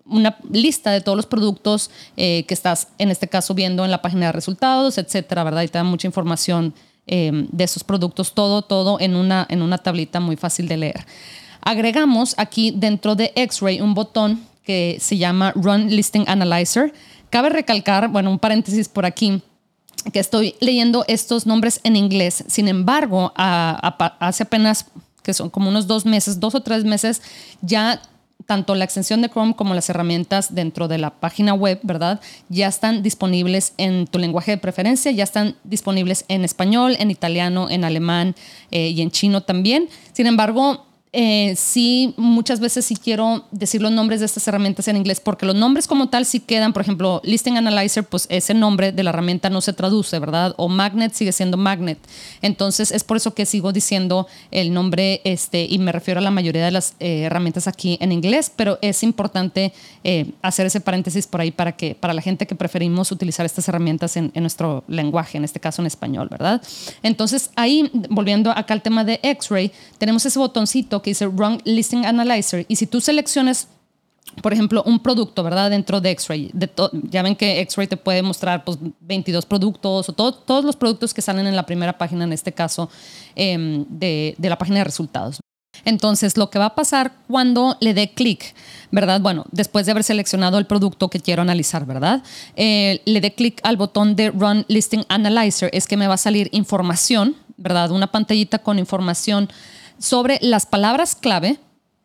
una 0.06 0.38
lista 0.50 0.90
de 0.90 1.00
todos 1.00 1.16
los 1.16 1.26
productos 1.26 1.90
eh, 2.16 2.44
que 2.46 2.54
estás, 2.54 2.88
en 2.99 3.11
este 3.11 3.28
caso, 3.28 3.54
viendo 3.54 3.84
en 3.84 3.90
la 3.90 4.02
página 4.02 4.26
de 4.26 4.32
resultados, 4.32 4.99
etcétera, 4.99 5.44
¿verdad? 5.44 5.62
Y 5.62 5.68
te 5.68 5.78
da 5.78 5.84
mucha 5.84 6.06
información 6.06 6.75
em, 7.06 7.49
de 7.50 7.64
esos 7.64 7.84
productos, 7.84 8.32
todo, 8.34 8.62
todo 8.62 8.99
en 9.00 9.16
una, 9.16 9.46
en 9.50 9.62
una 9.62 9.78
tablita 9.78 10.20
muy 10.20 10.37
fácil 10.37 10.68
de 10.68 10.76
leer. 10.76 11.06
Agregamos 11.61 12.34
aquí 12.38 12.72
dentro 12.75 13.14
de 13.14 13.32
X-Ray 13.37 13.80
un 13.80 13.94
botón 13.94 14.40
que 14.64 14.99
se 15.00 15.18
llama 15.18 15.52
Run 15.54 15.88
Listing 15.88 16.25
Analyzer. 16.26 16.92
Cabe 17.30 17.50
recalcar, 17.50 18.08
bueno, 18.08 18.30
un 18.30 18.38
paréntesis 18.38 18.88
por 18.88 19.06
aquí, 19.06 19.42
que 20.12 20.18
estoy 20.20 20.54
leyendo 20.61 21.04
estos 21.06 21.46
nombres 21.46 21.80
en 21.84 21.96
inglés. 21.96 22.44
Sin 22.49 22.68
embargo, 22.68 23.32
hace 23.37 24.42
apenas 24.42 24.87
que 25.22 25.34
son 25.34 25.50
como 25.50 25.68
unos 25.68 25.87
dos 25.87 26.04
meses, 26.04 26.40
dos 26.40 26.54
o 26.54 26.62
tres 26.62 26.84
meses, 26.84 27.22
ya 27.61 28.02
tanto 28.46 28.75
la 28.75 28.84
extensión 28.84 29.22
de 29.22 29.28
Chrome 29.28 29.54
como 29.54 29.75
las 29.75 29.88
herramientas 29.90 30.54
dentro 30.54 30.88
de 30.88 30.99
la 30.99 31.11
página 31.11 31.54
web, 31.54 31.80
¿verdad? 31.82 32.20
Ya 32.49 32.68
están 32.68 33.02
disponibles 33.02 33.75
en 33.76 34.06
tu 34.06 34.18
lenguaje 34.18 34.52
de 34.52 34.58
preferencia, 34.58 35.11
ya 35.12 35.25
están 35.25 35.56
disponibles 35.64 36.25
en 36.28 36.44
español, 36.44 36.96
en 36.99 37.11
italiano, 37.11 37.70
en 37.70 37.84
alemán 37.84 38.34
eh, 38.70 38.88
y 38.88 39.02
en 39.02 39.11
chino 39.11 39.42
también. 39.42 39.88
Sin 40.12 40.26
embargo, 40.26 40.87
eh, 41.14 41.54
sí, 41.57 42.14
muchas 42.16 42.59
veces 42.59 42.87
sí 42.87 42.97
quiero 42.97 43.45
decir 43.50 43.83
los 43.83 43.92
nombres 43.92 44.21
de 44.21 44.26
estas 44.26 44.49
herramientas 44.49 44.88
en 44.88 44.97
inglés, 44.97 45.21
porque 45.21 45.45
los 45.45 45.54
nombres 45.54 45.87
como 45.87 46.09
tal 46.09 46.25
sí 46.25 46.40
quedan, 46.40 46.73
por 46.73 46.81
ejemplo, 46.81 47.21
Listing 47.23 47.59
Analyzer, 47.59 48.02
pues 48.02 48.26
ese 48.31 48.54
nombre 48.54 48.92
de 48.92 49.02
la 49.02 49.11
herramienta 49.11 49.50
no 49.50 49.61
se 49.61 49.75
traduce, 49.75 50.19
¿verdad? 50.19 50.54
O 50.57 50.71
Magnet 50.71 51.12
sigue 51.12 51.33
siendo 51.33 51.59
Magnet. 51.59 51.99
Entonces 52.40 52.90
es 52.90 53.04
por 53.04 53.19
eso 53.19 53.35
que 53.35 53.45
sigo 53.45 53.73
diciendo 53.73 54.26
el 54.50 54.73
nombre, 54.73 55.21
este, 55.25 55.66
y 55.69 55.78
me 55.78 55.92
refiero 55.92 56.19
a 56.19 56.23
la 56.23 56.31
mayoría 56.31 56.64
de 56.64 56.71
las 56.71 56.95
eh, 56.99 57.25
herramientas 57.25 57.69
aquí 57.69 57.99
en 58.00 58.11
inglés, 58.11 58.50
pero 58.54 58.78
es 58.81 59.02
importante 59.02 59.75
eh, 60.04 60.33
hacer 60.40 60.64
ese 60.64 60.81
paréntesis 60.81 61.26
por 61.26 61.42
ahí 61.42 61.50
para 61.50 61.73
que, 61.73 61.95
para 61.95 62.14
la 62.14 62.23
gente 62.23 62.47
que 62.47 62.54
preferimos 62.54 63.12
utilizar 63.12 63.45
estas 63.45 63.69
herramientas 63.69 64.16
en, 64.16 64.33
en 64.33 64.42
nuestro 64.42 64.83
lenguaje, 64.88 65.37
en 65.37 65.45
este 65.45 65.61
caso 65.61 65.83
en 65.83 65.87
español, 65.87 66.28
¿verdad? 66.31 66.62
Entonces 67.02 67.50
ahí, 67.54 67.90
volviendo 68.09 68.50
acá 68.50 68.73
al 68.73 68.81
tema 68.81 69.04
de 69.04 69.21
X-Ray, 69.23 69.73
tenemos 69.99 70.25
ese 70.25 70.38
botoncito 70.38 71.01
que 71.02 71.11
dice 71.11 71.26
Wrong 71.26 71.61
Listing 71.64 72.06
Analyzer. 72.06 72.64
Y 72.68 72.76
si 72.76 72.87
tú 72.87 73.00
seleccionas, 73.00 73.68
por 74.40 74.52
ejemplo, 74.52 74.82
un 74.87 75.00
producto, 75.00 75.42
¿verdad? 75.42 75.71
Dentro 75.71 76.00
de 76.00 76.11
X-Ray, 76.11 76.52
ya 77.11 77.23
ven 77.23 77.37
que 77.37 77.61
X-Ray 77.61 77.87
te 77.87 77.97
puede 77.97 78.23
mostrar 78.23 78.64
pues, 78.64 78.78
22 79.00 79.44
productos 79.47 80.09
o 80.09 80.12
todos 80.12 80.64
los 80.64 80.76
productos 80.76 81.12
que 81.12 81.21
salen 81.21 81.47
en 81.47 81.56
la 81.56 81.66
primera 81.66 81.99
página, 81.99 82.25
en 82.25 82.32
este 82.32 82.52
caso, 82.52 82.88
em, 83.35 83.85
de, 83.88 84.35
de 84.38 84.49
la 84.49 84.56
página 84.56 84.78
de 84.78 84.85
resultados. 84.85 85.40
Entonces, 85.85 86.37
lo 86.37 86.50
que 86.50 86.59
va 86.59 86.66
a 86.66 86.75
pasar 86.75 87.12
cuando 87.26 87.76
le 87.80 87.94
dé 87.94 88.11
clic, 88.11 88.54
¿verdad? 88.90 89.21
Bueno, 89.21 89.44
después 89.50 89.87
de 89.87 89.92
haber 89.92 90.04
seleccionado 90.04 90.59
el 90.59 90.66
producto 90.66 91.09
que 91.09 91.21
quiero 91.21 91.42
analizar, 91.42 91.87
¿verdad? 91.87 92.23
Eh, 92.56 93.00
le 93.04 93.21
dé 93.21 93.35
clic 93.35 93.61
al 93.64 93.76
botón 93.76 94.14
de 94.14 94.30
Run 94.30 94.64
Listing 94.68 95.04
Analyzer, 95.09 95.71
es 95.73 95.87
que 95.87 95.97
me 95.97 96.06
va 96.06 96.14
a 96.14 96.18
salir 96.18 96.49
información, 96.52 97.37
¿verdad? 97.56 97.90
Una 97.90 98.06
pantallita 98.06 98.59
con 98.59 98.78
información 98.78 99.49
sobre 100.02 100.38
las 100.42 100.66
palabras 100.66 101.14
clave, 101.14 101.61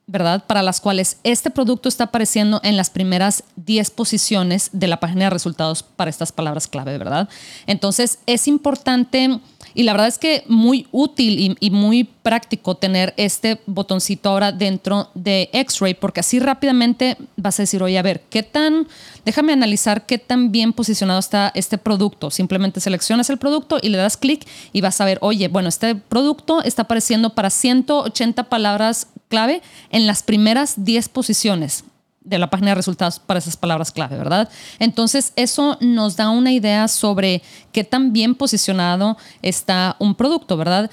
¿verdad? 0.05 0.43
Para 0.45 0.61
las 0.61 0.79
cuales 0.79 1.17
este 1.23 1.49
producto 1.49 1.89
está 1.89 2.05
apareciendo 2.05 2.61
en 2.63 2.77
las 2.77 2.91
primeras 2.91 3.43
10 3.55 3.89
posiciones 3.89 4.69
de 4.71 4.87
la 4.87 4.99
página 4.99 5.25
de 5.25 5.29
resultados 5.31 5.81
para 5.81 6.11
estas 6.11 6.31
palabras 6.31 6.67
clave, 6.67 6.97
¿verdad? 6.99 7.27
Entonces 7.65 8.19
es 8.27 8.47
importante 8.47 9.39
y 9.77 9.83
la 9.83 9.91
verdad 9.91 10.07
es 10.07 10.17
que 10.17 10.43
muy 10.47 10.87
útil 10.91 11.55
y, 11.59 11.69
muy 11.69 12.03
práctico 12.03 12.75
tener 12.75 13.13
este 13.15 13.61
botoncito 13.67 14.29
ahora 14.29 14.51
dentro 14.51 15.11
de 15.13 15.51
X-Ray, 15.53 15.93
porque 15.93 16.21
así 16.21 16.39
rápidamente 16.39 17.15
vas 17.35 17.59
a 17.59 17.61
decir, 17.61 17.83
oye, 17.83 17.95
a 17.99 18.01
ver, 18.01 18.21
¿qué 18.31 18.41
tan, 18.41 18.87
déjame 19.23 19.53
analizar 19.53 20.07
qué 20.07 20.17
tan 20.17 20.51
bien 20.51 20.73
posicionado 20.73 21.19
está 21.19 21.51
este 21.53 21.77
producto? 21.77 22.31
Simplemente 22.31 22.79
seleccionas 22.79 23.29
el 23.29 23.37
producto 23.37 23.77
y 23.79 23.89
le 23.89 23.99
das 23.99 24.17
clic 24.17 24.47
y 24.73 24.81
vas 24.81 24.99
a 24.99 25.05
ver, 25.05 25.19
oye, 25.21 25.47
bueno, 25.47 25.69
este 25.69 25.93
producto 25.93 26.63
está 26.63 26.81
apareciendo 26.81 27.35
para 27.35 27.51
180 27.51 28.45
palabras 28.45 29.09
clave 29.29 29.61
en 29.91 30.07
las 30.07 30.23
primeras 30.23 30.83
10 30.85 31.07
posiciones 31.09 31.83
de 32.27 32.37
la 32.37 32.49
página 32.49 32.71
de 32.71 32.75
resultados 32.75 33.19
para 33.19 33.39
esas 33.39 33.55
palabras 33.55 33.91
clave, 33.91 34.17
¿verdad? 34.17 34.49
Entonces, 34.79 35.33
eso 35.35 35.77
nos 35.79 36.17
da 36.17 36.29
una 36.29 36.51
idea 36.51 36.87
sobre 36.87 37.41
qué 37.71 37.83
tan 37.83 38.11
bien 38.11 38.35
posicionado 38.35 39.17
está 39.41 39.95
un 39.99 40.15
producto, 40.15 40.57
¿verdad? 40.57 40.91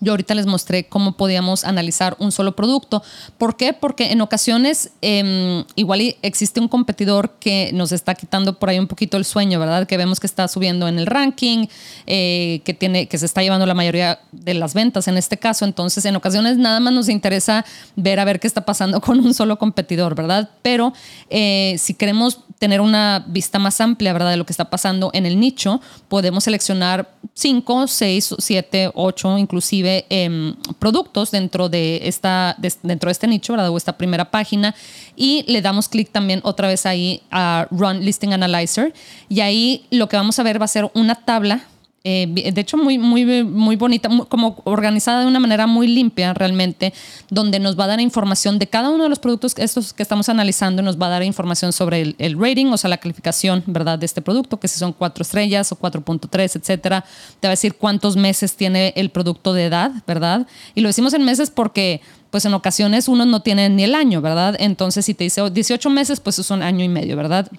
Yo 0.00 0.12
ahorita 0.12 0.34
les 0.34 0.46
mostré 0.46 0.88
cómo 0.88 1.16
podíamos 1.16 1.62
analizar 1.62 2.16
un 2.18 2.32
solo 2.32 2.56
producto. 2.56 3.00
¿Por 3.38 3.56
qué? 3.56 3.72
Porque 3.72 4.10
en 4.10 4.20
ocasiones 4.22 4.90
em, 5.02 5.64
igual 5.76 6.16
existe 6.20 6.58
un 6.58 6.66
competidor 6.66 7.36
que 7.38 7.70
nos 7.72 7.92
está 7.92 8.16
quitando 8.16 8.58
por 8.58 8.70
ahí 8.70 8.80
un 8.80 8.88
poquito 8.88 9.16
el 9.16 9.24
sueño, 9.24 9.60
¿verdad? 9.60 9.86
Que 9.86 9.96
vemos 9.96 10.18
que 10.18 10.26
está 10.26 10.48
subiendo 10.48 10.88
en 10.88 10.98
el 10.98 11.06
ranking, 11.06 11.68
eh, 12.08 12.60
que, 12.64 12.74
tiene, 12.74 13.06
que 13.06 13.18
se 13.18 13.26
está 13.26 13.42
llevando 13.42 13.66
la 13.66 13.74
mayoría 13.74 14.18
de 14.32 14.54
las 14.54 14.74
ventas 14.74 15.06
en 15.06 15.16
este 15.16 15.36
caso. 15.36 15.64
Entonces, 15.64 16.04
en 16.06 16.16
ocasiones 16.16 16.58
nada 16.58 16.80
más 16.80 16.92
nos 16.92 17.08
interesa 17.08 17.64
ver 17.94 18.18
a 18.18 18.24
ver 18.24 18.40
qué 18.40 18.48
está 18.48 18.64
pasando 18.64 19.00
con 19.04 19.20
un 19.20 19.32
solo 19.32 19.60
competidor, 19.60 20.16
¿verdad? 20.16 20.50
Pero 20.62 20.92
eh, 21.30 21.76
si 21.78 21.94
queremos 21.94 22.40
tener 22.58 22.80
una 22.80 23.24
vista 23.28 23.60
más 23.60 23.80
amplia, 23.80 24.12
¿verdad? 24.12 24.30
De 24.30 24.38
lo 24.38 24.46
que 24.46 24.52
está 24.52 24.70
pasando 24.70 25.10
en 25.12 25.24
el 25.24 25.38
nicho, 25.38 25.80
podemos 26.08 26.44
seleccionar 26.44 27.14
5, 27.34 27.86
6, 27.86 28.34
7, 28.38 28.90
8, 28.94 29.38
inclusive 29.38 29.83
em, 29.84 30.54
productos 30.78 31.30
dentro 31.30 31.68
de, 31.68 32.00
esta, 32.04 32.56
dentro 32.82 33.08
de 33.08 33.12
este 33.12 33.26
nicho, 33.26 33.52
¿verdad? 33.52 33.70
O 33.70 33.76
esta 33.76 33.96
primera 33.96 34.30
página. 34.30 34.74
Y 35.16 35.44
le 35.46 35.62
damos 35.62 35.88
clic 35.88 36.10
también 36.10 36.40
otra 36.42 36.68
vez 36.68 36.86
ahí 36.86 37.22
a 37.30 37.66
Run 37.70 38.04
Listing 38.04 38.32
Analyzer. 38.32 38.92
Y 39.28 39.40
ahí 39.40 39.86
lo 39.90 40.08
que 40.08 40.16
vamos 40.16 40.38
a 40.38 40.42
ver 40.42 40.60
va 40.60 40.64
a 40.64 40.68
ser 40.68 40.90
una 40.94 41.14
tabla 41.14 41.64
eh, 42.06 42.26
de 42.52 42.60
hecho 42.60 42.76
muy, 42.76 42.98
muy, 42.98 43.42
muy 43.44 43.76
bonita, 43.76 44.10
como 44.28 44.60
organizada 44.64 45.22
de 45.22 45.26
una 45.26 45.40
manera 45.40 45.66
muy 45.66 45.86
limpia 45.86 46.34
realmente, 46.34 46.92
donde 47.30 47.58
nos 47.58 47.80
va 47.80 47.84
a 47.84 47.86
dar 47.86 48.00
información 48.00 48.58
de 48.58 48.66
cada 48.66 48.90
uno 48.90 49.04
de 49.04 49.08
los 49.08 49.18
productos 49.18 49.54
estos 49.56 49.94
que 49.94 50.02
estamos 50.02 50.28
analizando, 50.28 50.82
nos 50.82 51.00
va 51.00 51.06
a 51.06 51.08
dar 51.08 51.22
información 51.22 51.72
sobre 51.72 52.14
el, 52.18 52.38
rating, 52.38 52.66
o 52.66 52.76
sea, 52.76 52.90
la 52.90 52.98
calificación, 52.98 53.64
¿verdad?, 53.66 53.98
de 53.98 54.04
este 54.04 54.20
producto, 54.20 54.60
que 54.60 54.68
si 54.68 54.78
son 54.78 54.92
cuatro 54.92 55.22
estrellas 55.22 55.72
o 55.72 55.78
4.3, 55.78 56.60
etcétera. 56.60 57.06
Te 57.40 57.48
va 57.48 57.52
a 57.52 57.56
decir 57.56 57.76
cuántos 57.76 58.16
meses 58.16 58.54
tiene 58.54 58.92
el 58.96 59.08
producto 59.08 59.54
de 59.54 59.64
edad, 59.64 59.90
¿verdad? 60.06 60.46
Y 60.74 60.82
lo 60.82 60.88
decimos 60.88 61.14
en 61.14 61.24
meses 61.24 61.50
porque 61.50 62.02
pues 62.28 62.44
en 62.44 62.52
ocasiones 62.52 63.08
uno 63.08 63.24
no 63.24 63.40
tiene 63.40 63.70
ni 63.70 63.84
el 63.84 63.94
año, 63.94 64.20
¿verdad? 64.20 64.56
Entonces, 64.58 65.06
si 65.06 65.14
te 65.14 65.24
dice 65.24 65.48
18 65.48 65.88
meses, 65.88 66.20
pues 66.20 66.38
es 66.38 66.50
un 66.50 66.62
año 66.62 66.84
y 66.84 66.88
medio, 66.88 67.16
¿verdad? 67.16 67.50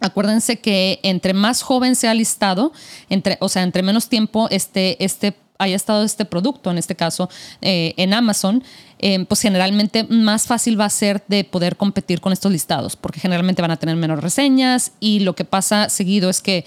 Acuérdense 0.00 0.58
que 0.58 0.98
entre 1.02 1.34
más 1.34 1.62
joven 1.62 1.94
sea 1.94 2.14
listado, 2.14 2.72
entre, 3.10 3.36
o 3.40 3.48
sea, 3.48 3.62
entre 3.62 3.82
menos 3.82 4.08
tiempo 4.08 4.48
este, 4.50 5.02
este, 5.04 5.34
haya 5.60 5.76
estado 5.76 6.04
este 6.04 6.24
producto, 6.24 6.70
en 6.70 6.78
este 6.78 6.96
caso 6.96 7.28
eh, 7.60 7.92
en 7.98 8.14
Amazon, 8.14 8.64
eh, 8.98 9.24
pues 9.26 9.42
generalmente 9.42 10.04
más 10.04 10.46
fácil 10.46 10.80
va 10.80 10.86
a 10.86 10.90
ser 10.90 11.22
de 11.28 11.44
poder 11.44 11.76
competir 11.76 12.22
con 12.22 12.32
estos 12.32 12.50
listados, 12.50 12.96
porque 12.96 13.20
generalmente 13.20 13.60
van 13.60 13.70
a 13.70 13.76
tener 13.76 13.94
menos 13.96 14.20
reseñas 14.20 14.92
y 15.00 15.20
lo 15.20 15.34
que 15.34 15.44
pasa 15.44 15.90
seguido 15.90 16.30
es 16.30 16.40
que 16.40 16.64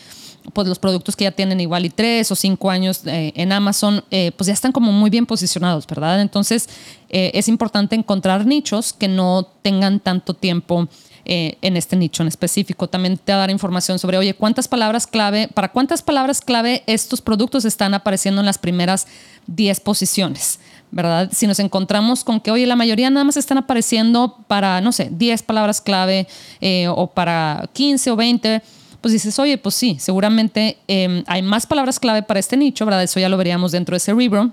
pues 0.51 0.67
los 0.67 0.77
productos 0.77 1.15
que 1.15 1.23
ya 1.23 1.31
tienen 1.31 1.61
igual 1.61 1.85
y 1.85 1.89
tres 1.89 2.29
o 2.29 2.35
cinco 2.35 2.69
años 2.69 3.01
eh, 3.05 3.31
en 3.35 3.51
Amazon, 3.53 4.03
pues 4.09 4.47
ya 4.47 4.53
están 4.53 4.73
como 4.73 4.91
muy 4.91 5.09
bien 5.09 5.25
posicionados, 5.25 5.87
¿verdad? 5.87 6.21
Entonces 6.21 6.67
es 7.07 7.47
importante 7.47 7.95
encontrar 7.95 8.45
nichos 8.45 8.91
que 8.91 9.07
no 9.07 9.47
tengan 9.61 10.01
tanto 10.01 10.33
tiempo 10.33 10.89
eh, 11.25 11.57
en 11.61 11.77
este 11.77 11.95
nicho 11.95 12.23
en 12.23 12.27
específico. 12.27 12.87
También 12.87 13.17
te 13.17 13.31
va 13.31 13.37
a 13.37 13.41
dar 13.41 13.51
información 13.51 13.99
sobre, 13.99 14.17
oye, 14.17 14.33
cuántas 14.33 14.67
palabras 14.67 15.07
clave, 15.07 15.47
para 15.53 15.71
cuántas 15.71 16.01
palabras 16.01 16.41
clave 16.41 16.83
estos 16.87 17.21
productos 17.21 17.65
están 17.65 17.93
apareciendo 17.93 18.41
en 18.41 18.45
las 18.45 18.57
primeras 18.57 19.07
10 19.47 19.79
posiciones. 19.81 20.59
¿verdad? 20.93 21.31
Si 21.33 21.47
nos 21.47 21.57
encontramos 21.59 22.23
con 22.23 22.39
que, 22.39 22.51
oye, 22.51 22.67
la 22.67 22.75
mayoría 22.75 23.09
nada 23.09 23.23
más 23.23 23.35
están 23.35 23.57
apareciendo 23.57 24.37
para, 24.47 24.79
no 24.79 24.91
sé, 24.91 25.09
10 25.11 25.41
palabras 25.41 25.81
clave 25.81 26.27
eh, 26.61 26.87
o 26.87 27.07
para 27.07 27.67
15 27.73 28.11
o 28.11 28.15
20, 28.15 28.61
pues 29.01 29.11
dices, 29.11 29.37
oye, 29.39 29.57
pues 29.57 29.73
sí, 29.73 29.97
seguramente 29.99 30.77
em, 30.87 31.23
hay 31.25 31.41
más 31.41 31.65
palabras 31.65 31.99
clave 31.99 32.21
para 32.21 32.39
este 32.39 32.57
nicho, 32.57 32.85
¿verdad? 32.85 33.03
Eso 33.03 33.19
ya 33.19 33.27
lo 33.27 33.37
veríamos 33.37 33.71
dentro 33.71 33.95
de 33.95 33.99
Cerebro 33.99 34.51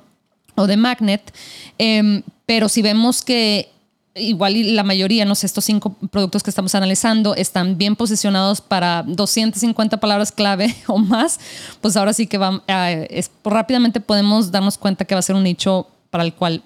o 0.55 0.67
de 0.67 0.77
Magnet. 0.79 1.33
Em, 1.79 2.23
pero 2.47 2.68
si 2.68 2.81
vemos 2.81 3.23
que 3.23 3.68
igual 4.14 4.75
la 4.75 4.83
mayoría, 4.83 5.25
no 5.25 5.35
sé, 5.35 5.46
estos 5.46 5.64
cinco 5.64 5.94
productos 6.11 6.42
que 6.42 6.51
estamos 6.51 6.75
analizando 6.75 7.35
están 7.35 7.79
bien 7.79 7.96
posicionados 7.96 8.61
para 8.61 9.03
250 9.05 9.99
palabras 9.99 10.33
clave 10.33 10.75
o 10.87 10.99
más, 10.99 11.38
pues 11.81 11.96
ahora 11.96 12.12
sí 12.12 12.27
que 12.27 12.38
va, 12.38 12.62
eh, 12.66 13.25
rápidamente 13.44 14.01
podemos 14.01 14.51
darnos 14.51 14.79
cuenta 14.79 15.05
que 15.05 15.14
va 15.14 15.20
a 15.20 15.23
ser 15.23 15.37
un 15.37 15.44
nicho 15.44 15.87
para 16.11 16.25
el 16.25 16.35
cual 16.35 16.62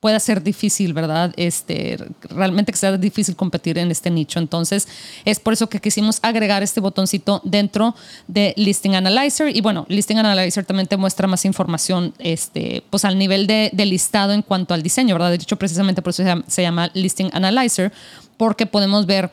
pueda 0.00 0.20
ser 0.20 0.42
difícil, 0.42 0.92
¿verdad? 0.92 1.32
Este, 1.36 1.98
realmente 2.30 2.72
que 2.72 2.78
sea 2.78 2.96
difícil 2.96 3.34
competir 3.34 3.78
en 3.78 3.90
este 3.90 4.10
nicho. 4.10 4.38
Entonces, 4.38 4.86
es 5.24 5.40
por 5.40 5.52
eso 5.52 5.68
que 5.68 5.80
quisimos 5.80 6.20
agregar 6.22 6.62
este 6.62 6.80
botoncito 6.80 7.40
dentro 7.44 7.94
de 8.28 8.54
Listing 8.56 8.94
Analyzer. 8.94 9.54
Y 9.54 9.60
bueno, 9.60 9.86
Listing 9.88 10.18
Analyzer 10.18 10.64
también 10.64 10.86
te 10.86 10.96
muestra 10.96 11.26
más 11.26 11.44
información, 11.44 12.14
este, 12.18 12.84
pues 12.90 13.04
al 13.04 13.18
nivel 13.18 13.46
de, 13.46 13.70
listado 13.88 14.32
en 14.32 14.42
cuanto 14.42 14.74
al 14.74 14.82
diseño, 14.82 15.14
¿verdad? 15.14 15.30
De 15.30 15.36
hecho, 15.36 15.56
precisamente 15.56 16.02
por 16.02 16.10
eso 16.10 16.22
se 16.46 16.62
llama 16.62 16.90
Listing 16.94 17.30
Analyzer, 17.32 17.92
porque 18.36 18.66
podemos 18.66 19.06
ver 19.06 19.32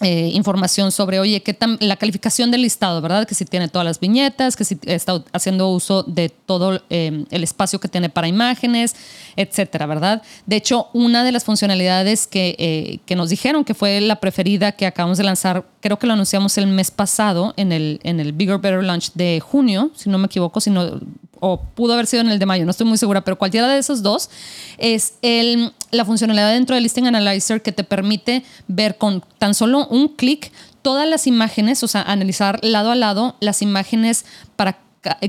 eh, 0.00 0.30
información 0.32 0.90
sobre, 0.90 1.20
oye, 1.20 1.42
qué 1.42 1.54
tan, 1.54 1.76
la 1.80 1.96
calificación 1.96 2.50
del 2.50 2.62
listado, 2.62 3.00
¿verdad? 3.00 3.26
Que 3.26 3.34
si 3.34 3.44
tiene 3.44 3.68
todas 3.68 3.84
las 3.84 4.00
viñetas, 4.00 4.56
que 4.56 4.64
si 4.64 4.78
está 4.84 5.22
haciendo 5.32 5.68
uso 5.68 6.02
de 6.02 6.28
todo 6.28 6.82
eh, 6.90 7.24
el 7.30 7.44
espacio 7.44 7.78
que 7.78 7.88
tiene 7.88 8.08
para 8.08 8.26
imágenes, 8.26 8.96
etcétera, 9.36 9.86
¿verdad? 9.86 10.22
De 10.46 10.56
hecho, 10.56 10.88
una 10.92 11.22
de 11.24 11.30
las 11.30 11.44
funcionalidades 11.44 12.26
que, 12.26 12.56
eh, 12.58 12.98
que, 13.06 13.14
nos 13.14 13.28
dijeron 13.28 13.64
que 13.64 13.74
fue 13.74 14.00
la 14.00 14.16
preferida 14.18 14.72
que 14.72 14.86
acabamos 14.86 15.18
de 15.18 15.24
lanzar, 15.24 15.66
creo 15.80 15.98
que 15.98 16.06
lo 16.06 16.14
anunciamos 16.14 16.58
el 16.58 16.66
mes 16.66 16.90
pasado 16.90 17.54
en 17.56 17.70
el, 17.70 18.00
en 18.02 18.18
el 18.18 18.32
Bigger 18.32 18.58
Better 18.58 18.82
Launch 18.82 19.12
de 19.12 19.40
junio, 19.40 19.90
si 19.94 20.10
no 20.10 20.18
me 20.18 20.26
equivoco, 20.26 20.60
si 20.60 20.70
no, 20.70 21.00
o 21.44 21.60
pudo 21.60 21.94
haber 21.94 22.06
sido 22.06 22.20
en 22.20 22.30
el 22.30 22.38
de 22.38 22.46
mayo, 22.46 22.64
no 22.64 22.70
estoy 22.70 22.86
muy 22.86 22.98
segura, 22.98 23.24
pero 23.24 23.36
cualquiera 23.36 23.66
de 23.66 23.78
esos 23.78 24.00
dos 24.00 24.30
es 24.78 25.14
el, 25.22 25.72
la 25.90 26.04
funcionalidad 26.04 26.52
dentro 26.52 26.76
del 26.76 26.84
Listing 26.84 27.08
Analyzer 27.08 27.62
que 27.62 27.72
te 27.72 27.82
permite 27.82 28.44
ver 28.68 28.96
con 28.96 29.24
tan 29.38 29.52
solo 29.52 29.88
un 29.88 30.06
clic 30.06 30.52
todas 30.82 31.08
las 31.08 31.26
imágenes, 31.26 31.82
o 31.82 31.88
sea, 31.88 32.02
analizar 32.02 32.60
lado 32.62 32.92
a 32.92 32.94
lado 32.94 33.34
las 33.40 33.60
imágenes 33.60 34.24
para 34.54 34.78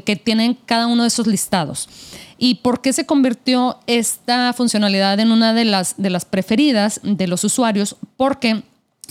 que 0.05 0.15
tienen 0.15 0.55
cada 0.67 0.85
uno 0.85 1.01
de 1.01 1.07
esos 1.07 1.25
listados. 1.25 1.89
¿Y 2.37 2.55
por 2.55 2.81
qué 2.81 2.93
se 2.93 3.07
convirtió 3.07 3.79
esta 3.87 4.53
funcionalidad 4.53 5.19
en 5.19 5.31
una 5.31 5.55
de 5.55 5.65
las, 5.65 5.95
de 5.97 6.11
las 6.11 6.25
preferidas 6.25 6.99
de 7.01 7.25
los 7.25 7.43
usuarios? 7.43 7.95
Porque 8.17 8.61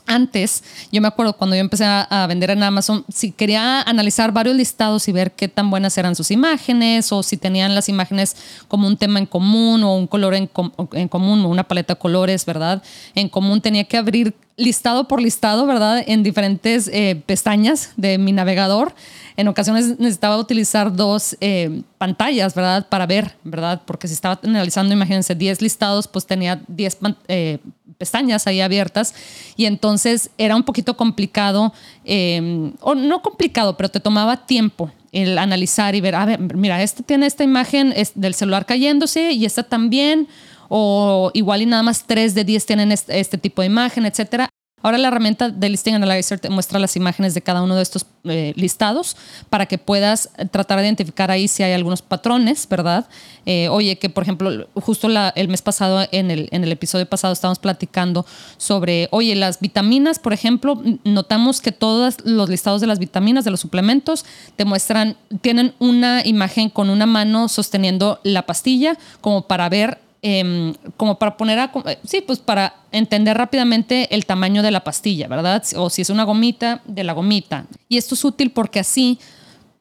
antes, 0.07 0.63
yo 0.91 1.01
me 1.01 1.09
acuerdo 1.09 1.35
cuando 1.35 1.57
yo 1.57 1.61
empecé 1.61 1.85
a, 1.85 2.27
vender 2.29 2.51
en 2.51 2.63
Amazon, 2.63 3.05
si 3.09 3.33
quería 3.33 3.83
analizar 3.83 4.33
varios 4.33 4.57
listados 4.57 5.09
y 5.09 5.13
ver 5.13 5.33
qué 5.33 5.49
tan 5.49 5.71
buenas 5.71 5.97
eran 5.97 6.15
sus 6.15 6.31
imágenes 6.31 7.13
o 7.13 7.23
si 7.23 7.37
tenían 7.37 7.75
las 7.75 7.89
imágenes 7.89 8.37
como 8.69 8.87
un 8.87 8.97
tema 8.97 9.19
en 9.19 9.27
común 9.27 9.83
o 9.85 9.97
un 9.97 10.07
color 10.07 10.35
en, 10.35 10.47
común 10.47 11.45
o 11.45 11.49
una 11.49 11.65
paleta 11.65 11.95
de 11.95 12.01
colores, 12.01 12.45
¿verdad? 12.45 12.83
En 13.15 13.29
común 13.29 13.61
tenía 13.61 13.85
que 13.85 13.97
abrir 13.97 14.35
listado 14.57 15.09
por 15.09 15.21
listado, 15.21 15.67
¿verdad? 15.67 16.05
En 16.07 16.23
diferentes 16.23 16.89
eh, 16.93 17.23
pestañas 17.27 17.91
de 17.97 18.19
mi 18.19 18.33
navegador. 18.33 18.95
En 19.37 19.49
ocasiones 19.49 19.99
necesitaba 19.99 20.37
utilizar 20.37 20.95
dos 20.95 21.37
eh, 21.41 21.83
pantallas, 21.99 22.55
¿verdad? 22.55 22.87
Para 22.89 23.07
ver, 23.07 23.35
¿verdad? 23.45 23.83
Porque 23.87 24.09
si 24.09 24.15
estaba 24.15 24.39
analizando, 24.43 24.93
imagínense, 24.93 25.35
10 25.35 25.63
listados, 25.63 26.07
pues 26.07 26.27
tenía 26.27 26.61
10 26.69 26.99
eh, 27.29 27.59
pestañas 28.03 28.49
ahí 28.49 28.61
abiertas 28.61 29.15
y 29.57 29.67
entonces 29.67 30.31
era 30.39 30.57
un 30.57 30.65
poquito 30.65 30.97
complicado, 30.97 31.73
em, 32.05 32.73
o 32.81 32.97
no 32.97 33.23
complicado, 33.23 33.77
pero 33.77 33.89
te 33.91 34.01
tomaba 34.01 34.45
tiempo 34.45 34.91
el 35.13 35.39
analizar 35.39 35.95
y 35.95 36.01
ver, 36.01 36.17
a 36.17 36.25
ver, 36.25 36.41
mira, 36.57 36.83
este 36.83 37.05
tiene 37.05 37.27
esta 37.27 37.45
imagen 37.45 37.95
del 38.17 38.35
celular 38.35 38.67
cayéndose 38.67 39.31
y 39.31 39.45
esta 39.45 39.63
también, 39.63 40.27
o 40.69 41.31
igual 41.33 41.63
y 41.63 41.67
nada 41.67 41.85
más 41.85 42.03
3 42.09 42.35
de 42.35 42.43
10 42.43 42.67
tienen 42.67 42.91
este, 42.91 43.21
este 43.21 43.39
tipo 43.39 43.63
de 43.63 43.67
imagen, 43.67 44.05
etcétera. 44.05 44.49
Ahora 44.83 44.99
la 44.99 45.09
herramienta 45.09 45.49
de 45.49 45.69
Listing 45.69 45.95
Analyzer 45.95 46.41
te 46.41 46.51
muestra 46.51 46.79
las 46.79 46.97
imágenes 46.97 47.35
de 47.35 47.43
cada 47.43 47.63
uno 47.63 47.77
de 47.77 47.83
estos 47.83 48.07
eh, 48.25 48.53
listados 48.57 49.17
para 49.51 49.67
que 49.67 49.79
puedas 49.79 50.31
tratar 50.51 50.79
de 50.79 50.85
identificar 50.85 51.31
ahí 51.31 51.49
si 51.49 51.63
hay 51.63 51.73
algunos 51.73 52.03
patrones, 52.03 52.69
¿verdad? 52.69 53.09
Eh, 53.47 53.69
oye, 53.69 53.99
que 53.99 54.11
por 54.11 54.23
ejemplo, 54.23 54.69
justo 54.75 55.09
el 55.09 55.49
mes 55.49 55.63
pasado, 55.63 56.07
en 56.13 56.31
el, 56.31 56.49
en 56.53 56.65
el 56.65 56.73
episodio 56.73 57.07
pasado, 57.07 57.33
estábamos 57.33 57.59
platicando 57.59 58.27
sobre, 58.57 59.09
oye, 59.11 59.35
las 59.35 59.61
vitaminas, 59.61 60.19
por 60.19 60.33
ejemplo, 60.33 60.81
notamos 61.05 61.61
que 61.61 61.73
todos 61.73 62.17
los 62.25 62.49
listados 62.49 62.81
de 62.81 62.87
las 62.87 62.99
vitaminas, 62.99 63.45
de 63.45 63.51
los 63.51 63.61
suplementos, 63.61 64.25
te 64.57 64.65
muestran, 64.65 65.17
tienen 65.41 65.75
una 65.79 66.27
imagen 66.27 66.71
con 66.71 66.91
una 66.91 67.07
mano 67.07 67.49
sosteniendo 67.49 68.21
la 68.23 68.47
pastilla 68.47 68.97
como 69.21 69.47
para 69.47 69.69
ver 69.69 69.99
Em, 70.25 70.75
como 70.97 71.19
para 71.19 71.37
poner 71.37 71.59
a, 71.59 71.73
sí, 72.05 72.21
pues 72.21 72.39
para 72.39 72.77
entender 72.93 73.37
rápidamente 73.37 74.15
el 74.15 74.25
tamaño 74.25 74.63
de 74.63 74.71
la 74.71 74.85
pastilla, 74.85 75.27
¿verdad? 75.27 75.65
O 75.75 75.91
si 75.91 76.03
es 76.03 76.11
una 76.11 76.23
gomita, 76.23 76.81
de 76.87 77.03
la 77.03 77.13
gomita. 77.13 77.67
Y 77.89 77.97
esto 77.97 78.15
es 78.15 78.25
útil 78.25 78.53
porque 78.53 78.79
así 78.79 79.19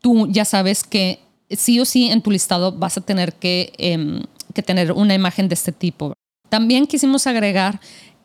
tú 0.01 0.27
ya 0.27 0.43
sabes 0.43 0.83
que 0.83 1.19
sí 1.51 1.79
o 1.79 1.85
sí 1.85 2.09
en 2.09 2.23
tu 2.23 2.31
listado 2.31 2.71
vas 2.71 2.97
a 2.97 3.01
tener 3.01 3.33
que, 3.33 3.71
em, 3.77 4.23
que 4.55 4.63
tener 4.63 4.91
una 4.93 5.13
imagen 5.13 5.47
de 5.47 5.53
este 5.53 5.71
tipo. 5.71 6.13
También 6.49 6.87
quisimos 6.87 7.27
agregar 7.27 7.79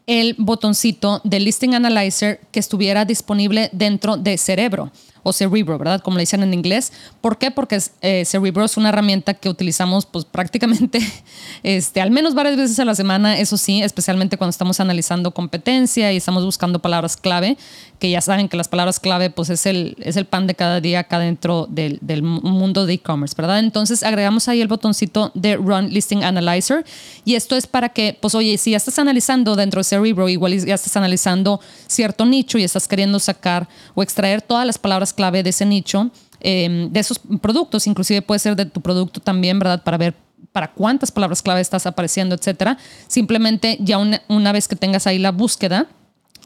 el 0.07 0.37
botoncito 0.39 1.21
de 1.23 1.39
Listing 1.39 1.75
Analyzer 1.75 2.41
que 2.51 2.61
estuviera 2.61 3.05
disponible 3.05 3.69
dentro 3.73 4.17
de 4.17 4.39
Cerebro 4.39 4.91
o 5.27 5.33
Cerebro, 5.33 5.77
¿verdad? 5.77 6.01
Como 6.03 6.19
le 6.19 6.23
dicen 6.23 6.45
en 6.45 6.55
inglés. 6.55 6.93
¿Por 7.21 7.37
qué? 7.37 7.51
Porque 7.51 7.83
eh, 8.01 8.25
Cerebro 8.25 8.65
es 8.65 8.77
una 8.77 8.91
herramienta 8.91 9.35
que 9.35 9.49
utilizamos 9.49 10.07
pues 10.07 10.25
prácticamente 10.25 11.01
este, 11.65 12.01
al 12.01 12.13
menos 12.13 12.35
varias 12.35 12.57
veces 12.57 12.79
a 12.79 12.85
la 12.85 12.95
semana, 12.95 13.37
eso 13.37 13.57
sí, 13.57 13.83
especialmente 13.83 14.39
cuando 14.39 14.51
estamos 14.51 14.79
analizando 14.79 15.33
competencia 15.33 16.13
y 16.13 16.17
estamos 16.17 16.45
buscando 16.45 16.79
palabras 16.79 17.17
clave, 17.17 17.59
que 17.99 18.09
ya 18.09 18.21
saben 18.21 18.49
que 18.49 18.57
las 18.57 18.69
palabras 18.69 19.01
clave 19.01 19.31
pues 19.31 19.51
es 19.51 19.67
el, 19.67 19.97
es 19.99 20.17
el 20.17 20.27
pan 20.27 20.47
de 20.47 20.55
cada 20.55 20.81
día 20.81 21.01
acá 21.01 21.19
dentro 21.19 21.67
del, 21.69 21.99
mundo 22.23 22.87
de 22.87 22.95
e-commerce, 22.95 23.35
¿verdad? 23.37 23.59
Entonces 23.59 24.05
agregamos 24.05 24.47
ahí 24.47 24.61
el 24.61 24.69
botoncito 24.69 25.33
de 25.35 25.57
Run 25.57 25.89
Listing 25.93 26.23
Analyzer 26.23 26.85
y 27.25 27.35
esto 27.35 27.57
es 27.57 27.67
para 27.67 27.89
que, 27.89 28.17
pues 28.21 28.37
oye, 28.37 28.59
si 28.59 28.71
ya 28.71 28.77
estás 28.77 29.01
analizando 29.01 29.57
dentro 29.57 29.81
de 29.81 29.85
Cerebro, 29.85 30.29
igual 30.29 30.57
ya 30.65 30.75
estás 30.77 30.97
analizando 30.97 31.61
cierto 31.89 32.25
nicho 32.27 32.59
y 32.59 32.63
estás 32.63 32.87
queriendo 32.87 33.19
sacar 33.19 33.69
o 33.97 34.05
extraer 34.05 34.41
todas 34.41 34.65
las 34.65 34.79
palabras 34.79 35.16
clave 35.17 35.43
de 35.43 35.51
ese 35.51 35.67
nicho, 35.67 36.11
em, 36.39 36.93
de 36.93 37.01
esos 37.01 37.19
productos, 37.41 37.89
inclusive 37.89 38.23
puede 38.23 38.39
ser 38.39 38.55
de 38.55 38.67
tu 38.67 38.81
producto 38.81 39.19
también, 39.21 39.59
¿verdad? 39.59 39.83
Para 39.83 39.97
ver 39.97 40.15
para 40.53 40.73
cuántas 40.73 41.11
palabras 41.11 41.43
clave 41.43 41.61
estás 41.61 41.87
apareciendo, 41.87 42.35
etcétera. 42.35 42.79
Simplemente 43.09 43.77
ya 43.81 43.99
una, 43.99 44.53
vez 44.53 44.69
que 44.69 44.77
tengas 44.77 45.07
ahí 45.07 45.19
la 45.19 45.31
búsqueda, 45.31 45.87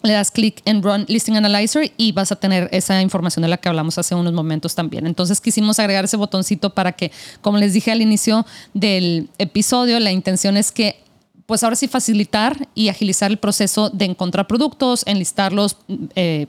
le 0.03 0.15
das 0.15 0.31
clic 0.33 0.63
en 0.65 0.83
Run 0.83 1.05
Listing 1.07 1.37
Analyzer 1.37 1.93
y 1.97 2.13
vas 2.13 2.33
a 2.33 2.37
tener 2.37 2.69
esa 2.73 3.01
información 3.03 3.43
de 3.43 3.49
la 3.49 3.59
que 3.59 3.69
hablamos 3.69 3.99
hace 3.99 4.15
unos 4.15 4.33
momentos 4.33 4.75
también. 4.75 5.07
Entonces 5.07 5.41
quisimos 5.41 5.79
agregar 5.79 6.07
ese 6.07 6.17
botoncito 6.17 6.71
para 6.75 6.93
que, 6.93 7.13
como 7.41 7.59
les 7.59 7.73
dije 7.73 7.93
al 7.93 8.03
inicio 8.03 8.47
del 8.75 9.29
episodio, 9.39 10.01
la 10.01 10.11
intención 10.11 10.57
es 10.57 10.73
que 10.73 11.05
pues 11.47 11.65
ahora 11.65 11.75
sí 11.75 11.89
facilitar 11.89 12.69
y 12.77 12.91
agilizar 12.91 13.29
el 13.29 13.37
proceso 13.37 13.91
de 13.91 14.05
encontrar 14.05 14.47
productos, 14.47 15.03
enlistarlos, 15.07 15.77
eh, 16.15 16.47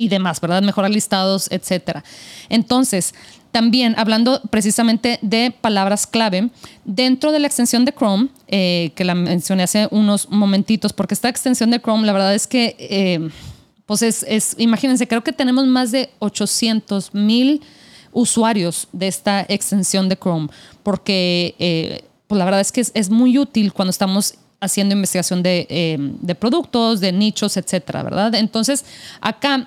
y 0.00 0.08
demás, 0.08 0.40
¿verdad? 0.40 0.62
Mejorar 0.62 0.90
listados, 0.90 1.46
etcétera. 1.50 2.02
Entonces, 2.48 3.14
también 3.52 3.94
hablando 3.98 4.40
precisamente 4.48 5.18
de 5.20 5.50
palabras 5.50 6.06
clave, 6.06 6.48
dentro 6.86 7.32
de 7.32 7.38
la 7.38 7.46
extensión 7.46 7.84
de 7.84 7.92
Chrome, 7.92 8.28
eh, 8.48 8.92
que 8.94 9.04
la 9.04 9.14
mencioné 9.14 9.64
hace 9.64 9.88
unos 9.90 10.30
momentitos, 10.30 10.94
porque 10.94 11.12
esta 11.12 11.28
extensión 11.28 11.70
de 11.70 11.80
Chrome, 11.80 12.06
la 12.06 12.14
verdad 12.14 12.34
es 12.34 12.46
que, 12.46 12.76
eh, 12.78 13.28
pues 13.84 14.00
es, 14.00 14.56
imagínense, 14.56 15.06
creo 15.06 15.22
que 15.22 15.34
tenemos 15.34 15.66
más 15.66 15.92
de 15.92 16.08
800 16.20 17.12
mil 17.12 17.60
usuarios 18.12 18.88
de 18.92 19.06
esta 19.06 19.44
extensión 19.50 20.08
de 20.08 20.16
Chrome, 20.16 20.48
porque 20.82 21.54
eh, 21.58 22.04
pues 22.26 22.38
la 22.38 22.46
verdad 22.46 22.62
es 22.62 22.72
que 22.72 22.80
es, 22.80 22.90
es, 22.94 23.10
muy 23.10 23.36
útil 23.36 23.74
cuando 23.74 23.90
estamos 23.90 24.34
haciendo 24.60 24.94
investigación 24.94 25.42
de 25.42 26.36
productos, 26.38 27.00
de 27.00 27.12
nichos, 27.12 27.58
etcétera, 27.58 28.02
¿verdad? 28.02 28.34
Entonces, 28.34 28.84
acá 29.20 29.66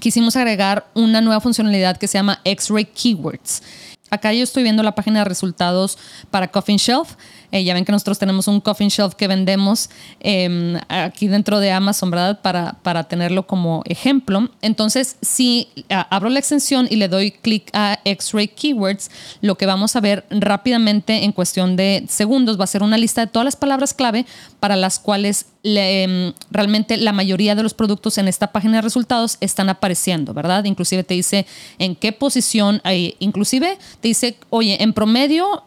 quisimos 0.00 0.36
agregar 0.36 0.86
una 0.94 1.20
nueva 1.20 1.40
funcionalidad 1.40 1.96
que 1.96 2.08
se 2.08 2.18
llama 2.18 2.40
X-Ray 2.44 2.86
Keywords. 2.86 3.62
Acá 4.10 4.32
yo 4.32 4.44
estoy 4.44 4.62
viendo 4.62 4.82
la 4.82 4.94
página 4.94 5.20
de 5.20 5.24
resultados 5.24 5.98
para 6.30 6.48
Coffin 6.48 6.76
Shelf. 6.76 7.16
Eh, 7.52 7.64
ya 7.64 7.74
ven 7.74 7.84
que 7.84 7.92
nosotros 7.92 8.18
tenemos 8.18 8.48
un 8.48 8.60
Coffin 8.60 8.88
Shelf 8.88 9.14
que 9.14 9.28
vendemos 9.28 9.90
em, 10.20 10.76
aquí 10.88 11.28
dentro 11.28 11.60
de 11.60 11.70
Amazon, 11.70 12.10
¿verdad? 12.10 12.40
Para, 12.40 12.74
para 12.82 13.04
tenerlo 13.04 13.46
como 13.46 13.82
ejemplo. 13.86 14.48
Entonces, 14.62 15.16
si 15.22 15.68
abro 15.88 16.28
la 16.28 16.38
extensión 16.38 16.86
y 16.90 16.96
le 16.96 17.08
doy 17.08 17.30
clic 17.30 17.70
a 17.72 17.98
X-Ray 18.04 18.48
Keywords, 18.48 19.10
lo 19.40 19.56
que 19.56 19.66
vamos 19.66 19.96
a 19.96 20.00
ver 20.00 20.24
rápidamente 20.30 21.24
en 21.24 21.32
cuestión 21.32 21.76
de 21.76 22.04
segundos 22.08 22.58
va 22.58 22.64
a 22.64 22.68
ser 22.68 22.82
una 22.82 22.98
lista 22.98 23.22
de 23.22 23.26
todas 23.28 23.44
las 23.44 23.56
palabras 23.56 23.94
clave 23.94 24.26
para 24.60 24.76
las 24.76 24.98
cuales 24.98 25.46
em, 25.62 26.32
realmente 26.50 26.96
la 26.96 27.12
mayoría 27.12 27.54
de 27.54 27.62
los 27.62 27.74
productos 27.74 28.18
en 28.18 28.28
esta 28.28 28.52
página 28.52 28.76
de 28.76 28.82
resultados 28.82 29.38
están 29.40 29.68
apareciendo, 29.68 30.34
¿verdad? 30.34 30.64
Inclusive 30.64 31.04
te 31.04 31.14
dice 31.14 31.46
en 31.78 31.96
qué 31.96 32.12
posición, 32.12 32.80
hay, 32.84 33.16
inclusive 33.18 33.78
te 34.00 34.08
dice, 34.08 34.36
oye, 34.50 34.82
en 34.82 34.92
promedio 34.92 35.64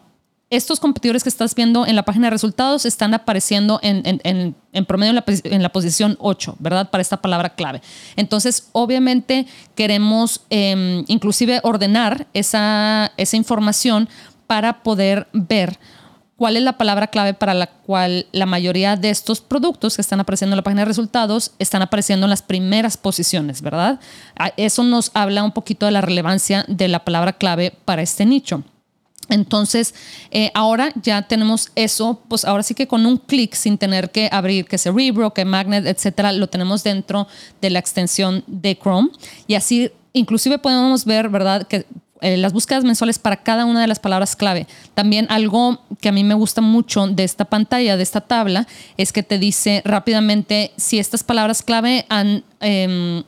estos 0.50 0.80
competidores 0.80 1.22
que 1.22 1.28
estás 1.28 1.54
viendo 1.54 1.86
en 1.86 1.94
la 1.94 2.02
página 2.02 2.26
de 2.26 2.30
resultados 2.30 2.84
están 2.84 3.14
apareciendo 3.14 3.78
en, 3.82 4.54
promedio 4.86 5.22
en 5.44 5.62
la, 5.62 5.72
posición 5.72 6.16
8, 6.20 6.56
¿verdad? 6.58 6.90
Para 6.90 7.02
esta 7.02 7.22
palabra 7.22 7.54
clave. 7.54 7.80
Entonces, 8.16 8.68
obviamente 8.72 9.46
queremos 9.76 10.42
em, 10.50 11.04
inclusive 11.06 11.60
ordenar 11.62 12.26
esa, 12.34 13.12
esa 13.16 13.36
información 13.36 14.08
para 14.48 14.82
poder 14.82 15.28
ver 15.32 15.78
cuál 16.34 16.56
es 16.56 16.62
la 16.64 16.78
palabra 16.78 17.06
clave 17.06 17.34
para 17.34 17.54
la 17.54 17.68
cual 17.68 18.26
la 18.32 18.46
mayoría 18.46 18.96
de 18.96 19.10
estos 19.10 19.40
productos 19.40 19.94
que 19.94 20.02
están 20.02 20.18
apareciendo 20.18 20.54
en 20.54 20.56
la 20.56 20.64
página 20.64 20.80
de 20.80 20.86
resultados 20.86 21.52
están 21.60 21.82
apareciendo 21.82 22.26
en 22.26 22.30
las 22.30 22.42
primeras 22.42 22.96
posiciones, 22.96 23.62
¿verdad? 23.62 24.00
Eso 24.56 24.82
nos 24.82 25.12
habla 25.14 25.44
un 25.44 25.52
poquito 25.52 25.86
de 25.86 25.92
la 25.92 26.00
relevancia 26.00 26.64
de 26.66 26.88
la 26.88 27.04
palabra 27.04 27.34
clave 27.34 27.74
para 27.84 28.02
este 28.02 28.26
nicho. 28.26 28.64
Entonces, 29.30 29.94
eh, 30.30 30.50
ahora 30.54 30.92
ya 31.02 31.22
tenemos 31.22 31.70
eso, 31.76 32.20
pues 32.28 32.44
ahora 32.44 32.62
sí 32.62 32.74
que 32.74 32.86
con 32.86 33.06
un 33.06 33.16
clic, 33.16 33.54
sin 33.54 33.78
tener 33.78 34.10
que 34.10 34.28
abrir 34.30 34.66
que 34.66 34.76
Cerebro, 34.76 35.32
que 35.32 35.44
Magnet, 35.44 35.86
etcétera, 35.86 36.32
lo 36.32 36.48
tenemos 36.48 36.82
dentro 36.82 37.26
de 37.60 37.70
la 37.70 37.78
extensión 37.78 38.44
de 38.46 38.76
Chrome. 38.76 39.10
Y 39.46 39.54
así, 39.54 39.90
inclusive 40.12 40.58
podemos 40.58 41.04
ver, 41.04 41.28
¿verdad?, 41.28 41.66
que 41.66 41.86
eh, 42.22 42.36
las 42.36 42.52
búsquedas 42.52 42.84
mensuales 42.84 43.18
para 43.18 43.36
cada 43.36 43.64
una 43.64 43.80
de 43.80 43.86
las 43.86 43.98
palabras 43.98 44.36
clave. 44.36 44.66
También 44.94 45.26
algo 45.30 45.80
que 46.00 46.10
a 46.10 46.12
mí 46.12 46.22
me 46.22 46.34
gusta 46.34 46.60
mucho 46.60 47.06
de 47.06 47.24
esta 47.24 47.46
pantalla, 47.46 47.96
de 47.96 48.02
esta 48.02 48.20
tabla, 48.20 48.66
es 48.98 49.12
que 49.12 49.22
te 49.22 49.38
dice 49.38 49.80
rápidamente 49.86 50.72
si 50.76 50.98
estas 50.98 51.24
palabras 51.24 51.62
clave 51.62 52.04
han, 52.10 52.44
em, 52.60 53.22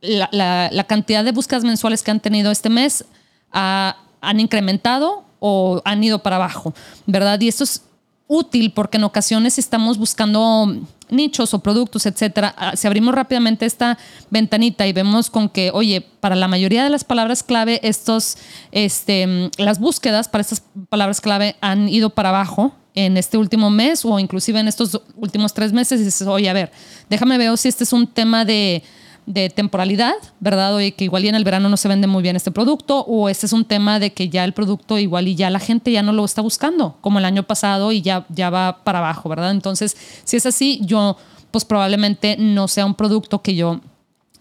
la, 0.00 0.84
cantidad 0.88 1.22
de 1.22 1.32
búsquedas 1.32 1.64
mensuales 1.64 2.02
que 2.02 2.10
han 2.10 2.20
tenido 2.20 2.50
este 2.50 2.70
mes 2.70 3.04
han 3.52 4.40
incrementado 4.40 5.24
o 5.40 5.82
han 5.84 6.04
ido 6.04 6.20
para 6.20 6.36
abajo, 6.36 6.72
¿verdad? 7.06 7.40
Y 7.40 7.48
esto 7.48 7.64
es 7.64 7.82
útil 8.28 8.70
porque 8.70 8.98
en 8.98 9.04
ocasiones 9.04 9.58
estamos 9.58 9.98
buscando 9.98 10.72
nichos 11.08 11.52
o 11.52 11.58
productos, 11.58 12.06
etcétera, 12.06 12.54
ah, 12.56 12.76
si 12.76 12.86
abrimos 12.86 13.12
rápidamente 13.12 13.66
esta 13.66 13.98
ventanita 14.30 14.86
y 14.86 14.92
vemos 14.92 15.30
con 15.30 15.48
que, 15.48 15.72
oye, 15.74 16.00
para 16.20 16.36
la 16.36 16.46
mayoría 16.46 16.84
de 16.84 16.90
las 16.90 17.02
palabras 17.02 17.42
clave, 17.42 17.80
estos, 17.82 18.38
este, 18.70 19.50
las 19.58 19.80
búsquedas 19.80 20.28
para 20.28 20.42
estas 20.42 20.62
palabras 20.88 21.20
clave 21.20 21.56
han 21.60 21.88
ido 21.88 22.10
para 22.10 22.28
abajo 22.28 22.72
en 22.94 23.16
este 23.16 23.36
último 23.36 23.70
mes 23.70 24.04
o 24.04 24.18
inclusive 24.20 24.60
en 24.60 24.68
estos 24.68 25.00
últimos 25.16 25.52
tres 25.52 25.72
meses 25.72 26.00
y 26.00 26.04
dices, 26.04 26.26
oye, 26.28 26.48
a 26.48 26.52
ver, 26.52 26.70
déjame 27.08 27.36
ver 27.36 27.56
si 27.58 27.68
este 27.68 27.82
es 27.82 27.92
un 27.92 28.06
tema 28.06 28.44
de 28.44 28.84
de 29.26 29.50
temporalidad, 29.50 30.14
¿verdad? 30.40 30.74
Oye, 30.74 30.92
que 30.92 31.04
igual 31.04 31.24
y 31.24 31.28
en 31.28 31.34
el 31.34 31.44
verano 31.44 31.68
no 31.68 31.76
se 31.76 31.88
vende 31.88 32.06
muy 32.06 32.22
bien 32.22 32.36
este 32.36 32.50
producto, 32.50 33.00
o 33.00 33.28
este 33.28 33.46
es 33.46 33.52
un 33.52 33.64
tema 33.64 33.98
de 33.98 34.12
que 34.12 34.28
ya 34.28 34.44
el 34.44 34.52
producto 34.52 34.98
igual 34.98 35.28
y 35.28 35.34
ya 35.34 35.50
la 35.50 35.60
gente 35.60 35.92
ya 35.92 36.02
no 36.02 36.12
lo 36.12 36.24
está 36.24 36.42
buscando, 36.42 36.96
como 37.00 37.18
el 37.18 37.24
año 37.24 37.44
pasado 37.44 37.92
y 37.92 38.02
ya, 38.02 38.26
ya 38.28 38.50
va 38.50 38.82
para 38.84 38.98
abajo, 38.98 39.28
¿verdad? 39.28 39.50
Entonces, 39.50 39.96
si 40.24 40.36
es 40.36 40.46
así, 40.46 40.80
yo 40.84 41.16
pues 41.50 41.64
probablemente 41.64 42.36
no 42.38 42.68
sea 42.68 42.86
un 42.86 42.94
producto 42.94 43.42
que 43.42 43.54
yo 43.54 43.80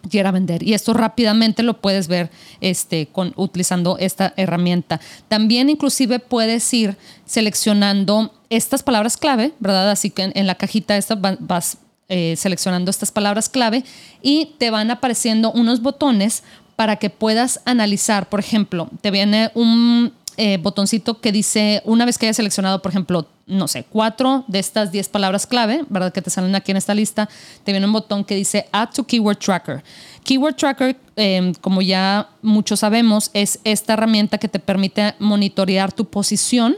quiera 0.10 0.32
vender. 0.32 0.64
Y 0.64 0.74
esto 0.74 0.94
rápidamente 0.94 1.64
lo 1.64 1.82
puedes 1.82 2.08
ver 2.08 2.30
este, 2.62 3.08
con, 3.08 3.34
utilizando 3.36 3.98
esta 4.00 4.34
herramienta. 4.38 5.00
También 5.28 5.70
inclusive 5.70 6.20
puedes 6.20 6.74
ir 6.74 6.98
seleccionando 7.26 8.34
estas 8.50 8.84
palabras 8.84 9.18
clave, 9.18 9.54
¿verdad? 9.60 9.92
Así 9.92 10.10
que 10.10 10.32
en, 10.34 10.48
la 10.48 10.56
cajita 10.56 10.98
esta 10.98 11.16
vas 11.16 11.78
eh, 12.10 12.36
seleccionando 12.38 12.92
estas 12.92 13.12
palabras 13.12 13.50
clave 13.50 13.84
y 14.22 14.56
te 14.58 14.72
van 14.72 14.92
apareciendo 14.92 15.52
unos 15.52 15.82
botones 15.82 16.44
para 16.76 16.96
que 16.96 17.10
puedas 17.10 17.62
analizar. 17.66 18.30
Por 18.30 18.40
ejemplo, 18.40 18.90
te 19.02 19.12
viene 19.12 19.52
un 19.54 20.12
eh, 20.38 20.58
botoncito 20.58 21.20
que 21.20 21.34
dice, 21.34 21.82
una 21.84 22.06
vez 22.06 22.18
que 22.18 22.26
hayas 22.26 22.38
seleccionado, 22.38 22.82
por 22.82 22.92
ejemplo, 22.92 23.28
no 23.46 23.68
sé, 23.68 23.86
cuatro 23.90 24.46
de 24.48 24.60
estas 24.60 24.92
diez 24.92 25.10
palabras 25.10 25.46
clave, 25.46 25.84
¿verdad? 25.90 26.14
Que 26.14 26.22
te 26.22 26.30
salen 26.30 26.56
aquí 26.56 26.72
en 26.72 26.78
esta 26.78 26.96
lista, 26.96 27.28
te 27.66 27.74
viene 27.74 27.86
un 27.86 27.92
botón 27.92 28.24
que 28.24 28.36
dice 28.36 28.68
Add 28.72 28.94
to 28.94 29.04
Keyword 29.04 29.38
Tracker. 29.38 29.84
Keyword 30.24 30.56
Tracker, 30.56 30.98
em, 31.18 31.54
como 31.56 31.82
ya 31.82 32.30
muchos 32.42 32.80
sabemos, 32.80 33.32
es 33.34 33.60
esta 33.66 33.94
herramienta 33.94 34.38
que 34.38 34.48
te 34.48 34.60
permite 34.60 35.14
monitorear 35.20 35.92
tu 35.92 36.06
posición 36.06 36.78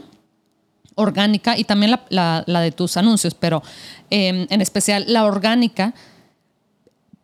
orgánica 0.94 1.56
y 1.56 1.64
también 1.64 1.98
la, 2.08 2.44
de 2.46 2.72
tus 2.72 2.96
anuncios, 2.96 3.34
pero 3.34 3.62
em, 4.10 4.46
en 4.50 4.60
especial 4.60 5.04
la 5.08 5.24
orgánica 5.24 5.94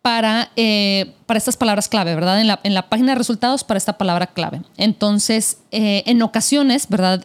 para, 0.02 0.50
eh, 0.56 1.14
para 1.26 1.38
estas 1.38 1.56
palabras 1.56 1.88
clave, 1.88 2.14
¿verdad? 2.14 2.40
En 2.40 2.46
la, 2.46 2.60
en 2.62 2.74
la, 2.74 2.88
página 2.88 3.12
de 3.12 3.18
resultados 3.18 3.64
para 3.64 3.78
esta 3.78 3.98
palabra 3.98 4.28
clave. 4.28 4.62
Entonces, 4.76 5.58
eh, 5.70 6.02
en 6.06 6.22
ocasiones, 6.22 6.88
¿verdad? 6.88 7.24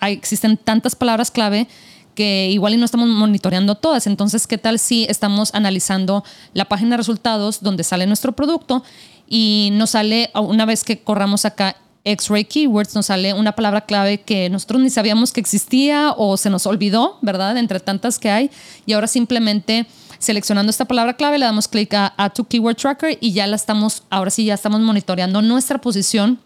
Existen 0.00 0.56
tantas 0.56 0.94
palabras 0.94 1.30
clave 1.30 1.66
que 2.14 2.48
igual 2.50 2.74
y 2.74 2.76
no 2.76 2.84
estamos 2.84 3.08
monitoreando 3.08 3.74
todas. 3.74 4.06
Entonces, 4.06 4.46
¿qué 4.46 4.58
tal 4.58 4.78
si 4.78 5.04
estamos 5.08 5.54
analizando 5.54 6.24
la 6.52 6.66
página 6.66 6.90
de 6.90 6.98
resultados 6.98 7.62
donde 7.62 7.84
sale 7.84 8.06
nuestro 8.06 8.32
producto 8.32 8.84
y 9.26 9.70
nos 9.72 9.90
sale 9.90 10.30
una 10.34 10.66
vez 10.66 10.84
que 10.84 11.00
corramos 11.00 11.44
acá 11.44 11.76
X-Ray 12.04 12.44
Keywords 12.44 12.94
nos 12.94 13.06
sale 13.06 13.32
una 13.32 13.52
palabra 13.52 13.80
clave 13.80 14.20
que 14.20 14.50
nosotros 14.50 14.82
ni 14.82 14.90
sabíamos 14.90 15.32
que 15.32 15.40
existía 15.40 16.12
o 16.16 16.36
se 16.36 16.50
nos 16.50 16.66
olvidó, 16.66 17.18
¿verdad? 17.22 17.56
Entre 17.56 17.80
tantas 17.80 18.18
que 18.18 18.30
hay. 18.30 18.50
Y 18.84 18.92
ahora 18.92 19.06
simplemente 19.06 19.86
seleccionando 20.18 20.70
esta 20.70 20.84
palabra 20.84 21.14
clave 21.14 21.38
le 21.38 21.46
damos 21.46 21.66
clic 21.66 21.92
a 21.94 22.14
Add 22.16 22.32
to 22.32 22.44
Keyword 22.44 22.76
Tracker 22.76 23.18
y 23.20 23.32
ya 23.32 23.46
la 23.46 23.56
estamos, 23.56 24.02
ahora 24.10 24.30
sí 24.30 24.44
ya 24.44 24.54
estamos 24.54 24.80
monitoreando 24.80 25.42
nuestra 25.42 25.80
posición 25.80 26.38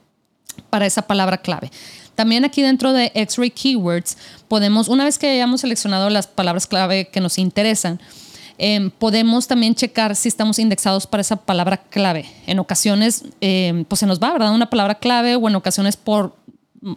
para 0.70 0.86
esa 0.86 1.02
palabra 1.02 1.38
clave. 1.38 1.70
También 2.14 2.44
aquí 2.44 2.62
dentro 2.62 2.92
de 2.92 3.12
X-Ray 3.14 3.50
Keywords 3.50 4.16
podemos, 4.48 4.88
una 4.88 5.04
vez 5.04 5.18
que 5.18 5.28
hayamos 5.28 5.60
seleccionado 5.60 6.10
las 6.10 6.26
palabras 6.26 6.66
clave 6.66 7.08
que 7.08 7.20
nos 7.20 7.38
interesan, 7.38 8.00
em, 8.58 8.90
podemos 8.90 9.46
también 9.46 9.74
checar 9.74 10.14
si 10.16 10.28
estamos 10.28 10.58
indexados 10.58 11.06
para 11.06 11.20
esa 11.20 11.36
palabra 11.36 11.76
clave. 11.76 12.26
En 12.46 12.58
ocasiones, 12.58 13.24
em, 13.40 13.84
pues 13.84 14.00
se 14.00 14.06
nos 14.06 14.20
va, 14.20 14.32
¿verdad? 14.32 14.52
Una 14.54 14.68
palabra 14.68 14.96
clave 14.96 15.36
o 15.36 15.48
en 15.48 15.56
ocasiones 15.56 15.96
por 15.96 16.36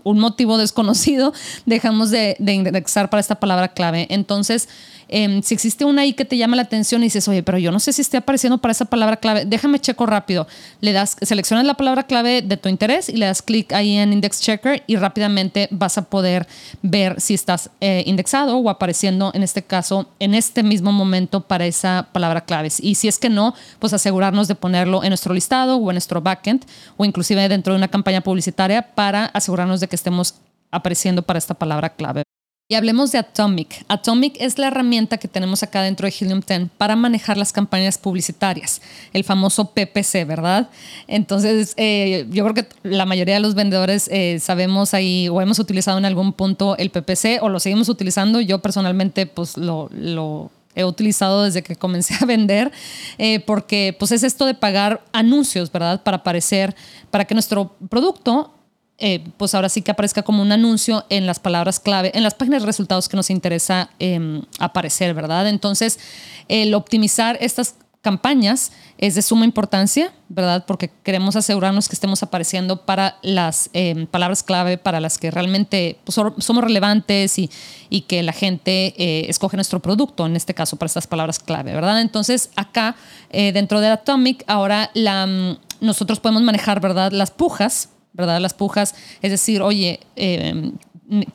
un 0.04 0.20
motivo 0.20 0.58
desconocido 0.58 1.34
dejamos 1.66 2.12
de, 2.12 2.36
de 2.40 2.54
indexar 2.54 3.10
para 3.10 3.22
esta 3.22 3.40
palabra 3.40 3.70
clave. 3.70 4.08
Entonces, 4.10 4.70
Em, 5.12 5.44
si 5.44 5.54
existe 5.54 5.84
una 5.84 6.04
ahí 6.04 6.14
que 6.14 6.24
te 6.24 6.38
llama 6.38 6.56
la 6.56 6.62
atención 6.62 7.02
y 7.02 7.08
dices, 7.08 7.28
oye, 7.28 7.44
pero 7.44 7.58
yo 7.58 7.72
no 7.72 7.80
sé 7.80 7.92
si 7.92 8.02
esté 8.02 8.18
apareciendo 8.18 8.58
para 8.58 8.72
esa 8.72 8.86
palabra 8.86 9.18
clave, 9.18 9.46
déjame 9.46 9.80
checo 9.80 10.06
rápido. 10.06 10.48
Le 10.80 10.94
das, 10.94 11.18
seleccionas 11.22 11.66
la 11.66 11.76
palabra 11.76 12.04
clave 12.04 12.42
de 12.42 12.56
tu 12.56 12.70
interés 12.70 13.10
y 13.10 13.18
le 13.18 13.26
das 13.26 13.42
clic 13.42 13.74
ahí 13.74 13.98
en 13.98 14.14
Index 14.14 14.40
Checker 14.40 14.84
y 14.88 14.96
rápidamente 14.96 15.68
vas 15.70 15.98
a 15.98 16.04
poder 16.04 16.48
ver 16.82 17.20
si 17.20 17.34
estás 17.34 17.70
eh, 17.82 18.04
indexado 18.08 18.58
o 18.58 18.70
apareciendo, 18.70 19.32
en 19.34 19.44
este 19.44 19.64
caso, 19.64 20.10
en 20.20 20.34
este 20.34 20.64
mismo 20.64 20.94
momento 20.94 21.42
para 21.42 21.66
esa 21.66 22.08
palabra 22.14 22.46
clave. 22.46 22.70
Y 22.80 22.96
si 22.96 23.10
es 23.10 23.20
que 23.20 23.30
no, 23.30 23.54
pues 23.80 23.92
asegurarnos 23.92 24.48
de 24.48 24.56
ponerlo 24.56 25.04
en 25.04 25.10
nuestro 25.10 25.34
listado 25.34 25.76
o 25.76 25.92
en 25.92 25.96
nuestro 25.96 26.22
backend 26.22 26.66
o 26.96 27.04
inclusive 27.04 27.50
dentro 27.50 27.74
de 27.74 27.78
una 27.78 27.90
campaña 27.90 28.22
publicitaria 28.22 28.82
para 28.96 29.26
asegurarnos 29.26 29.82
de 29.82 29.90
que 29.90 29.96
estemos 29.98 30.36
apareciendo 30.72 31.22
para 31.22 31.38
esta 31.38 31.54
palabra 31.54 31.90
clave. 31.90 32.24
Y 32.72 32.76
hablemos 32.76 33.12
de 33.12 33.18
Atomic. 33.18 33.84
Atomic 33.90 34.38
es 34.40 34.58
la 34.58 34.68
herramienta 34.68 35.18
que 35.18 35.28
tenemos 35.28 35.62
acá 35.62 35.82
dentro 35.82 36.08
de 36.08 36.16
Helium 36.18 36.40
10 36.40 36.70
para 36.78 36.96
manejar 36.96 37.36
las 37.36 37.52
campañas 37.52 37.98
publicitarias, 37.98 38.82
el 39.12 39.26
famoso 39.26 39.72
PPC, 39.74 40.26
¿verdad? 40.26 40.70
Entonces, 41.06 41.74
eh, 41.76 42.26
yo 42.30 42.46
creo 42.46 42.54
que 42.54 42.68
la 42.84 43.06
mayoría 43.06 43.34
de 43.34 43.42
los 43.42 43.56
vendedores 43.56 44.08
eh, 44.10 44.40
sabemos 44.40 44.94
ahí 44.94 45.28
o 45.28 45.42
hemos 45.42 45.60
utilizado 45.60 45.98
en 45.98 46.06
algún 46.06 46.32
punto 46.32 46.78
el 46.78 46.92
PPC 46.92 47.40
o 47.42 47.50
lo 47.50 47.60
seguimos 47.60 47.90
utilizando. 47.90 48.40
Yo 48.40 48.60
personalmente, 48.60 49.26
pues 49.26 49.58
lo, 49.58 50.50
he 50.74 50.86
utilizado 50.86 51.44
desde 51.44 51.64
que 51.64 51.76
comencé 51.76 52.16
a 52.22 52.26
vender, 52.26 52.72
eh, 53.18 53.42
porque 53.42 53.94
pues 54.00 54.14
es 54.14 54.24
esto 54.24 54.46
de 54.46 54.54
pagar 54.54 55.04
anuncios, 55.12 55.74
¿verdad? 55.74 56.04
Para 56.04 56.16
aparecer, 56.20 56.74
para 57.10 57.26
que 57.26 57.34
nuestro 57.34 57.76
producto 57.90 58.54
eh, 58.98 59.24
pues 59.38 59.56
ahora 59.56 59.70
sí 59.70 59.82
que 59.82 59.92
aparezca 59.92 60.22
como 60.24 60.42
un 60.42 60.52
anuncio 60.52 61.06
en 61.10 61.26
las 61.26 61.40
palabras 61.40 61.80
clave, 61.80 62.12
en 62.14 62.24
las 62.24 62.36
páginas 62.36 62.62
de 62.62 62.68
resultados 62.68 63.10
que 63.10 63.18
nos 63.18 63.30
interesa 63.30 63.90
em, 64.00 64.44
aparecer, 64.60 65.14
¿verdad? 65.14 65.48
Entonces, 65.48 66.00
el 66.48 66.74
optimizar 66.76 67.38
estas 67.42 67.76
campañas 68.02 68.72
es 68.98 69.16
de 69.16 69.22
suma 69.22 69.46
importancia, 69.46 70.12
¿verdad? 70.28 70.66
Porque 70.66 70.92
queremos 71.04 71.36
asegurarnos 71.36 71.88
que 71.88 71.96
estemos 71.96 72.24
apareciendo 72.24 72.86
para 72.86 73.18
las 73.22 73.70
em, 73.74 74.08
palabras 74.08 74.44
clave, 74.44 74.78
para 74.78 75.00
las 75.00 75.18
que 75.18 75.30
realmente 75.30 76.00
pues, 76.04 76.16
somos 76.16 76.64
relevantes 76.64 77.38
y, 77.38 77.50
y, 77.90 78.02
que 78.02 78.24
la 78.24 78.34
gente 78.34 78.94
eh, 78.98 79.30
escoge 79.30 79.56
nuestro 79.56 79.80
producto, 79.82 80.26
en 80.26 80.36
este 80.36 80.54
caso 80.54 80.78
para 80.78 80.88
estas 80.88 81.08
palabras 81.08 81.40
clave, 81.40 81.74
¿verdad? 81.74 82.02
Entonces, 82.02 82.50
acá, 82.56 82.96
eh, 83.30 83.52
dentro 83.52 83.82
de 83.82 83.88
Atomic, 83.88 84.44
ahora 84.48 84.92
mm, 84.96 85.84
nosotros 85.86 86.20
podemos 86.20 86.42
manejar, 86.42 86.80
¿verdad? 86.82 87.12
Las 87.12 87.30
pujas 87.30 87.90
¿verdad? 88.14 88.40
Las 88.40 88.54
pujas, 88.54 88.96
es 89.22 89.32
decir, 89.32 89.62
oye, 89.62 90.00
em, 90.16 90.74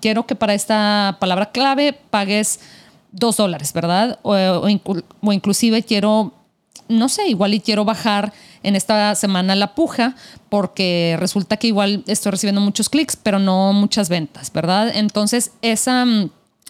quiero 0.00 0.26
que 0.26 0.34
para 0.34 0.54
esta 0.54 1.16
palabra 1.20 1.50
clave 1.50 1.92
pagues 2.10 2.60
dos 3.12 3.36
dólares, 3.36 3.72
¿verdad? 3.72 4.18
O, 4.22 4.34
o, 4.34 5.32
inclusive 5.32 5.82
quiero, 5.82 6.34
no 6.88 7.08
sé, 7.08 7.28
igual 7.28 7.54
y 7.54 7.60
quiero 7.60 7.84
bajar 7.84 8.32
en 8.62 8.76
esta 8.76 9.14
semana 9.14 9.54
la 9.54 9.74
puja 9.74 10.14
porque 10.48 11.16
resulta 11.18 11.56
que 11.56 11.68
igual 11.68 12.04
estoy 12.06 12.32
recibiendo 12.32 12.60
muchos 12.60 12.88
clics, 12.88 13.16
pero 13.16 13.38
no 13.38 13.72
muchas 13.72 14.08
ventas, 14.08 14.52
¿verdad? 14.52 14.92
Entonces, 14.94 15.52
esa... 15.62 16.04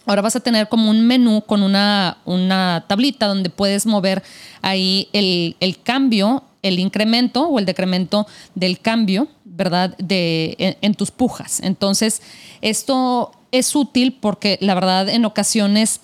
Ahora 0.05 0.21
vas 0.21 0.37
a 0.37 0.39
tener 0.39 0.69
como 0.69 0.89
un 0.89 1.05
menú 1.05 1.43
con 1.45 1.61
una, 1.61 2.19
una 2.23 2.85
tablita 2.87 3.27
donde 3.27 3.49
puedes 3.49 3.85
mover 3.85 4.23
ahí 4.61 5.09
el, 5.11 5.57
el 5.59 5.81
cambio 5.81 6.43
el 6.67 6.79
incremento 6.79 7.47
o 7.47 7.59
el 7.59 7.65
decremento 7.65 8.27
del 8.55 8.79
cambio, 8.79 9.27
¿verdad? 9.57 9.97
De, 9.97 10.77
en, 10.81 10.93
tus 10.93 11.11
pujas. 11.11 11.59
Entonces, 11.61 12.21
esto 12.61 13.31
es 13.51 13.75
útil 13.75 14.17
porque 14.21 14.57
la 14.61 14.75
verdad 14.75 15.09
en 15.09 15.25
ocasiones 15.25 15.99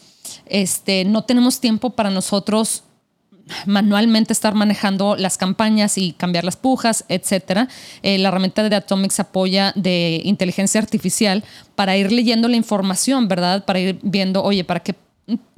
este, 0.47 1.05
no 1.05 1.23
tenemos 1.23 1.59
tiempo 1.59 1.91
para 1.91 2.09
nosotros 2.09 2.83
manualmente 3.65 4.31
estar 4.31 4.55
manejando 4.55 5.15
las 5.17 5.37
campañas 5.37 5.97
y 5.97 6.13
cambiar 6.13 6.45
las 6.45 6.55
pujas, 6.55 7.05
etcétera. 7.09 7.67
Eh, 8.01 8.17
la 8.17 8.29
herramienta 8.29 8.67
de 8.67 8.75
Atomics 8.75 9.19
apoya 9.19 9.73
de 9.75 10.21
inteligencia 10.23 10.81
artificial 10.81 11.43
para 11.75 11.95
ir 11.97 12.11
leyendo 12.11 12.47
la 12.47 12.55
información, 12.55 13.27
¿verdad? 13.27 13.65
Para 13.65 13.79
ir 13.79 13.99
viendo, 14.01 14.41
oye, 14.43 14.63
para 14.63 14.79
qué 14.79 14.95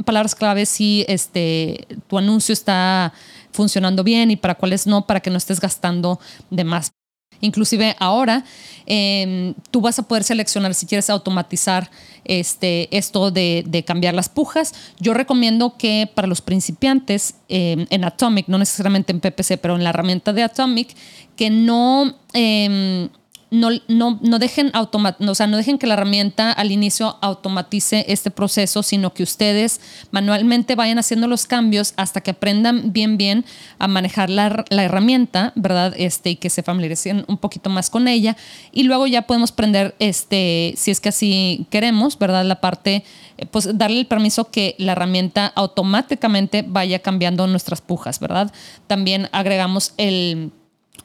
palabras 0.04 0.36
claves 0.36 0.70
si 0.70 1.06
este, 1.08 1.88
tu 2.08 2.18
anuncio 2.18 2.54
está 2.54 3.14
funcionando 3.52 4.04
bien 4.04 4.32
y 4.32 4.36
para 4.36 4.56
cuáles 4.56 4.88
no, 4.88 5.06
para 5.06 5.20
que 5.20 5.30
no 5.30 5.38
estés 5.38 5.60
gastando 5.60 6.20
de 6.50 6.64
más. 6.64 6.92
Inclusive 7.42 7.96
ahora 8.00 8.44
em, 8.86 9.54
tú 9.72 9.82
vas 9.82 10.00
a 10.00 10.04
poder 10.04 10.24
seleccionar 10.24 10.74
si 10.74 10.86
quieres 10.86 11.10
automatizar 11.10 11.90
este, 12.24 12.96
esto 12.96 13.32
de, 13.32 13.84
cambiar 13.86 14.14
las 14.14 14.30
pujas. 14.30 14.74
Yo 15.00 15.14
recomiendo 15.14 15.78
que 15.78 16.10
para 16.14 16.28
los 16.28 16.42
principiantes 16.42 17.36
em, 17.50 17.86
en 17.90 18.04
Atomic, 18.04 18.48
no 18.48 18.58
necesariamente 18.58 19.12
en 19.12 19.20
PPC, 19.20 19.58
pero 19.62 19.76
en 19.76 19.84
la 19.84 19.90
herramienta 19.92 20.34
de 20.34 20.44
Atomic, 20.44 20.96
que 21.36 21.50
no... 21.50 22.16
Em, 22.34 23.10
no, 23.52 23.70
no, 23.88 24.20
no, 24.22 24.40
dejen 24.40 24.72
o 24.74 25.36
sea, 25.36 25.48
no 25.48 25.58
dejen 25.58 25.78
que 25.78 25.88
la 25.88 25.94
herramienta 25.94 26.52
al 26.52 26.72
inicio 26.72 27.18
automatice 27.22 28.06
este 28.08 28.32
proceso, 28.32 28.84
sino 28.84 29.14
que 29.14 29.24
ustedes 29.24 29.80
manualmente 30.12 30.76
vayan 30.76 30.98
haciendo 30.98 31.28
los 31.28 31.46
cambios 31.46 31.94
hasta 31.96 32.22
que 32.22 32.32
aprendan 32.32 32.92
bien, 32.92 33.18
bien 33.18 33.46
a 33.78 33.88
manejar 33.88 34.30
la, 34.30 34.66
la 34.70 34.84
herramienta, 34.84 35.54
¿verdad? 35.56 35.94
Este, 35.98 36.32
y 36.32 36.36
que 36.38 36.50
se 36.50 36.64
familiaricen 36.64 37.24
un 37.28 37.38
poquito 37.38 37.70
más 37.70 37.90
con 37.90 38.08
ella. 38.08 38.36
Y 38.72 38.84
luego 38.84 39.08
ya 39.08 39.24
podemos 39.24 39.52
prender, 39.52 39.96
este, 40.00 40.74
si 40.76 40.92
es 40.92 41.00
que 41.00 41.10
así 41.10 41.68
queremos, 41.70 42.18
¿verdad? 42.18 42.46
La 42.46 42.62
parte, 42.62 43.04
eh, 43.38 43.46
pues 43.46 43.78
darle 43.78 44.00
el 44.00 44.08
permiso 44.08 44.50
que 44.52 44.76
la 44.80 44.94
herramienta 44.94 45.48
automáticamente 45.56 46.66
vaya 46.68 47.00
cambiando 47.00 47.48
nuestras 47.48 47.82
pujas, 47.82 48.20
¿verdad? 48.20 48.52
También 48.88 49.30
agregamos 49.32 49.94
el 49.98 50.52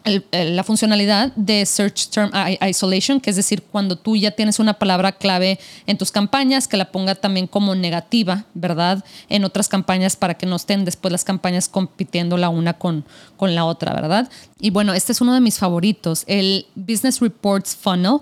la 0.04 0.64
funcionalidad 0.64 1.32
de 1.36 1.66
Search 1.66 2.08
Term 2.08 2.30
Isolation, 2.66 3.20
que 3.20 3.30
es 3.30 3.36
decir, 3.36 3.62
cuando 3.62 3.96
tú 3.96 4.16
ya 4.16 4.30
tienes 4.30 4.58
una 4.58 4.74
palabra 4.74 5.12
clave 5.12 5.58
en 5.86 5.98
tus 5.98 6.10
campañas, 6.10 6.68
que 6.68 6.76
la 6.76 6.90
ponga 6.90 7.14
también 7.14 7.46
como 7.46 7.74
negativa, 7.74 8.44
¿verdad? 8.54 9.04
En 9.28 9.44
otras 9.44 9.68
campañas 9.68 10.16
para 10.16 10.34
que 10.34 10.46
no 10.46 10.56
estén 10.56 10.84
después 10.84 11.12
las 11.12 11.24
campañas 11.24 11.68
compitiendo 11.68 12.38
la 12.38 12.48
una 12.48 12.74
con, 12.74 13.04
con 13.36 13.54
la 13.54 13.64
otra, 13.64 13.92
¿verdad? 13.92 14.30
Y 14.58 14.70
bueno, 14.70 14.94
este 14.94 15.12
es 15.12 15.20
uno 15.20 15.34
de 15.34 15.40
mis 15.40 15.58
favoritos, 15.58 16.24
el 16.26 16.66
Business 16.74 17.20
Reports 17.20 17.76
Funnel. 17.76 18.20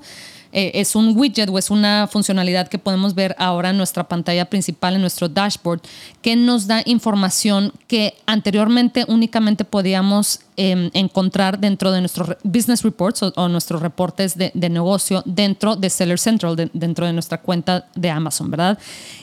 Eh, 0.53 0.73
es 0.75 0.95
un 0.95 1.17
widget 1.17 1.49
o 1.51 1.59
es 1.59 1.71
una 1.71 2.09
funcionalidad 2.11 2.69
que 2.69 2.79
podemos 2.79 3.15
ver 3.15 3.35
ahora 3.39 3.71
en 3.71 3.77
nuestra 3.77 4.05
pantalla 4.05 4.47
principal, 4.47 4.95
en 4.95 5.01
nuestro 5.01 5.29
dashboard, 5.29 5.81
que 6.23 6.37
nos 6.37 6.67
da 6.67 6.83
información 6.87 7.73
que 7.87 8.15
anteriormente 8.27 9.05
únicamente 9.09 9.65
podíamos 9.65 10.41
em, 10.57 10.91
encontrar 10.95 11.59
dentro 11.59 11.93
de 11.93 12.01
nuestros 12.01 12.37
business 12.43 12.83
reports 12.83 13.23
o, 13.23 13.49
nuestros 13.49 13.83
reportes 13.83 14.37
de, 14.37 14.51
negocio 14.69 15.23
dentro 15.25 15.77
de 15.77 15.89
Seller 15.91 16.19
Central, 16.19 16.71
dentro 16.73 17.07
de 17.07 17.13
nuestra 17.13 17.41
cuenta 17.41 17.87
de 17.95 18.11
Amazon, 18.11 18.51
¿verdad? 18.51 18.79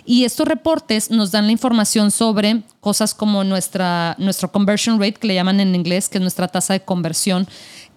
Y 0.05 0.23
estos 0.23 0.47
reportes 0.47 1.11
nos 1.11 1.31
dan 1.31 1.45
la 1.45 1.51
información 1.51 2.11
sobre 2.11 2.61
cosas 2.79 3.13
como 3.13 3.43
nuestra, 3.43 4.15
nuestro 4.19 4.51
conversion 4.51 4.99
rate, 4.99 5.13
que 5.13 5.27
le 5.27 5.33
llaman 5.33 5.59
en 5.59 5.75
inglés, 5.75 6.07
que 6.07 6.19
es 6.19 6.21
nuestra 6.21 6.47
tasa 6.47 6.73
de 6.73 6.81
conversión 6.81 7.47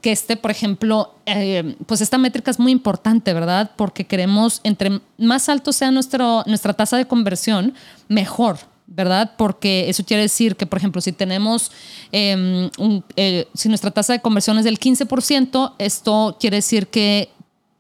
que 0.01 0.13
este, 0.13 0.37
por 0.37 0.51
ejemplo, 0.51 1.15
eh, 1.27 1.77
pues 1.87 2.01
esta 2.01 2.19
métrica 2.19 2.51
es 2.51 2.59
muy 2.59 2.73
importante, 2.73 3.33
¿verdad? 3.33 3.73
Porque 3.77 4.07
queremos, 4.07 4.61
entre 4.65 5.01
más 5.17 5.49
alto 5.49 5.73
sea 5.73 5.91
nuestro, 5.91 6.45
nuestra 6.47 6.73
tasa 6.73 6.97
de 6.97 7.07
conversión, 7.07 7.75
mejor, 8.09 8.59
¿verdad? 8.87 9.33
Porque 9.37 9.89
eso 9.89 10.05
quiere 10.05 10.23
decir 10.23 10.57
que, 10.57 10.67
por 10.67 10.79
ejemplo, 10.79 11.01
si 11.01 11.13
tenemos, 11.13 11.73
em, 12.13 12.71
eh, 13.17 13.49
si 13.55 13.69
nuestra 13.69 13.91
tasa 13.91 14.13
de 14.13 14.21
conversión 14.21 14.59
es 14.59 14.65
del 14.65 14.79
15%, 14.79 15.75
esto 15.79 16.37
quiere 16.39 16.59
decir 16.59 16.87
que 16.87 17.31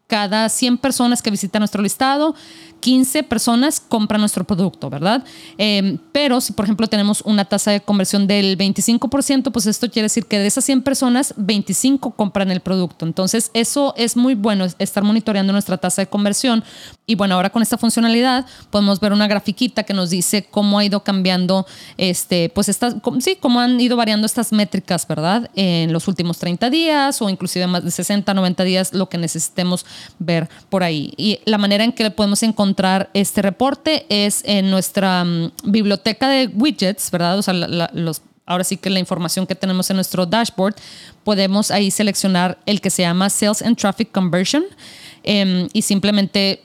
cada 0.09 0.49
100 0.49 0.79
personas 0.79 1.23
que 1.23 1.31
visitan 1.31 1.61
nuestro 1.61 1.83
listado, 1.83 2.35
15 2.81 3.23
personas 3.25 3.81
compran 3.81 4.21
nuestro 4.21 4.45
producto, 4.45 4.91
¿verdad? 4.91 5.25
Em, 5.57 5.99
pero 6.13 6.41
si, 6.41 6.53
por 6.53 6.65
ejemplo, 6.65 6.87
tenemos 6.87 7.23
una 7.23 7.45
tasa 7.45 7.71
de 7.71 7.81
conversión 7.81 8.27
del 8.27 8.57
25%, 8.57 9.51
pues 9.53 9.67
esto 9.67 9.91
quiere 9.91 10.05
decir 10.05 10.27
que 10.27 10.39
de 10.39 10.47
esas 10.47 10.65
100 10.65 10.83
personas, 10.83 11.35
25 11.37 12.13
compran 12.13 12.51
el 12.51 12.61
producto. 12.61 13.07
Entonces, 13.07 13.51
eso 13.55 13.95
es 13.97 14.17
muy 14.17 14.35
bueno, 14.35 14.67
estar 14.79 15.03
monitoreando 15.03 15.53
nuestra 15.53 15.79
tasa 15.79 16.03
de 16.03 16.07
conversión. 16.07 16.65
Y 17.07 17.15
bueno, 17.15 17.35
ahora 17.35 17.51
con 17.51 17.63
esta 17.63 17.79
funcionalidad 17.79 18.47
podemos 18.71 19.01
ver 19.01 19.13
una 19.13 19.27
grafiquita 19.27 19.85
que 19.85 19.95
nos 19.95 20.11
dice 20.11 20.47
cómo 20.51 20.79
ha 20.79 20.85
ido 20.85 21.03
cambiando, 21.05 21.67
este, 21.97 22.51
pues 22.51 22.69
estas, 22.69 22.97
sí, 23.21 23.37
cómo 23.41 23.61
han 23.61 23.81
ido 23.81 23.97
variando 23.97 24.27
estas 24.27 24.53
métricas, 24.53 25.07
¿verdad? 25.07 25.51
En 25.55 25.93
los 25.93 26.07
últimos 26.09 26.39
30 26.39 26.71
días 26.71 27.23
o 27.23 27.29
inclusive 27.29 27.67
más 27.67 27.85
de 27.85 27.91
60, 27.91 28.35
90 28.35 28.65
días, 28.65 28.93
lo 28.93 29.09
que 29.09 29.19
necesitemos 29.19 29.87
ver 30.19 30.49
por 30.69 30.83
ahí. 30.83 31.13
Y 31.17 31.41
la 31.45 31.59
manera 31.59 31.85
en 31.85 31.93
que 31.93 32.11
podemos 32.11 32.43
encontrar 32.43 32.68
encontrar 32.69 33.09
este 33.15 33.41
reporte 33.41 34.05
es 34.11 34.43
en 34.45 34.71
nuestra 34.71 35.25
mm, 35.25 35.53
biblioteca 35.65 36.29
de 36.29 36.49
widgets, 36.49 37.11
¿verdad? 37.11 37.39
O 37.39 37.43
sea, 37.43 37.55
los, 37.55 38.23
ahora 38.45 38.65
sí 38.65 38.77
que 38.77 38.91
la 38.91 38.99
información 38.99 39.47
que 39.47 39.55
tenemos 39.55 39.89
en 39.91 39.97
nuestro 39.97 40.27
dashboard, 40.27 40.75
podemos 41.25 41.71
ahí 41.71 41.91
seleccionar 41.91 42.59
el 42.67 42.81
que 42.81 42.91
se 42.91 43.03
llama 43.03 43.31
Sales 43.31 43.63
and 43.63 43.77
Traffic 43.77 44.11
Conversion 44.13 44.65
em, 45.23 45.69
y 45.73 45.83
simplemente 45.83 46.63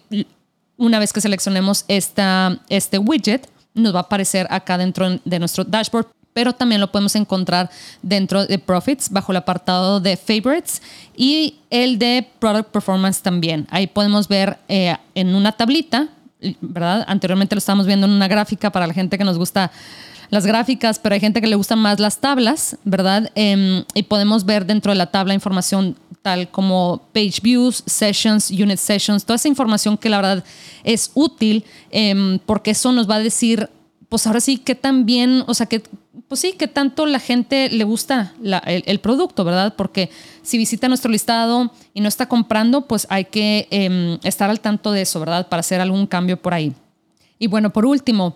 una 0.78 1.00
vez 1.00 1.14
que 1.14 1.22
seleccionemos 1.22 1.86
esta, 1.88 2.60
este 2.68 2.98
widget, 2.98 3.48
nos 3.74 3.94
va 3.94 4.00
a 4.00 4.04
aparecer 4.04 4.48
acá 4.50 4.78
dentro 4.78 5.20
de 5.24 5.40
nuestro 5.40 5.64
dashboard 5.64 6.08
pero 6.34 6.54
también 6.54 6.82
lo 6.82 6.92
podemos 6.92 7.16
encontrar 7.16 7.70
dentro 8.02 8.46
de 8.46 8.60
Profits 8.60 9.10
bajo 9.10 9.32
el 9.32 9.38
apartado 9.38 10.00
de 10.00 10.18
Favorites 10.18 10.82
y 11.16 11.60
el 11.70 12.00
de 12.00 12.28
Product 12.40 12.70
Performance 12.70 13.22
también. 13.22 13.68
Ahí 13.70 13.88
podemos 13.88 14.28
ver 14.28 14.58
eh, 14.68 14.96
en 15.16 15.36
una 15.36 15.52
tablita, 15.52 16.10
¿verdad? 16.60 17.06
Anteriormente 17.08 17.56
lo 17.56 17.60
estábamos 17.60 17.86
viendo 17.86 18.08
en 18.08 18.14
una 18.14 18.28
gráfica 18.28 18.72
para 18.72 18.88
la 18.88 18.94
gente 18.94 19.18
que 19.18 19.24
nos 19.24 19.38
gusta 19.38 19.72
las 20.34 20.48
gráficas, 20.48 20.98
pero 20.98 21.14
hay 21.14 21.22
gente 21.22 21.42
que 21.42 21.48
le 21.48 21.56
gustan 21.56 21.78
más 21.78 22.00
las 22.00 22.18
tablas, 22.18 22.76
¿verdad? 22.84 23.32
Em, 23.36 23.84
y 23.94 24.02
podemos 24.02 24.46
ver 24.46 24.66
dentro 24.66 24.92
de 24.92 24.98
la 24.98 25.06
tabla 25.06 25.36
información 25.36 25.96
tal 26.24 26.50
como 26.50 27.04
page 27.14 27.40
views, 27.44 27.84
sessions, 27.86 28.50
unit 28.50 28.80
sessions, 28.80 29.26
toda 29.26 29.36
esa 29.36 29.48
información 29.48 29.96
que 29.96 30.10
la 30.10 30.18
verdad 30.18 30.44
es 30.84 31.12
útil 31.14 31.64
em, 31.92 32.40
porque 32.48 32.72
eso 32.72 32.92
nos 32.92 33.08
va 33.08 33.16
a 33.16 33.20
decir 33.20 33.70
pues 34.10 34.26
ahora 34.26 34.40
sí, 34.40 34.58
qué 34.58 34.76
tan 34.76 35.06
bien, 35.06 35.44
o 35.48 35.54
sea, 35.56 35.66
que, 35.66 35.82
pues 36.28 36.42
sí, 36.42 36.54
que 36.54 36.68
tanto 36.68 37.08
la 37.08 37.20
gente 37.20 37.70
le 37.70 37.84
gusta 37.84 38.34
el, 38.66 39.00
producto, 39.00 39.44
¿verdad? 39.44 39.74
Porque 39.76 40.12
si 40.44 40.60
visita 40.60 40.88
nuestro 40.88 41.12
listado 41.12 41.72
y 41.96 42.02
no 42.02 42.08
está 42.08 42.28
comprando, 42.28 42.88
pues 42.88 43.08
hay 43.10 43.26
que 43.26 43.68
em, 43.72 44.20
estar 44.24 44.52
al 44.52 44.60
tanto 44.60 44.92
de 44.92 45.02
eso, 45.02 45.20
¿verdad? 45.20 45.48
Para 45.48 45.62
hacer 45.62 45.82
algún 45.82 46.06
cambio 46.06 46.40
por 46.40 46.54
ahí. 46.54 46.74
Y 47.40 47.48
bueno, 47.48 47.74
por 47.74 47.88
último, 47.88 48.36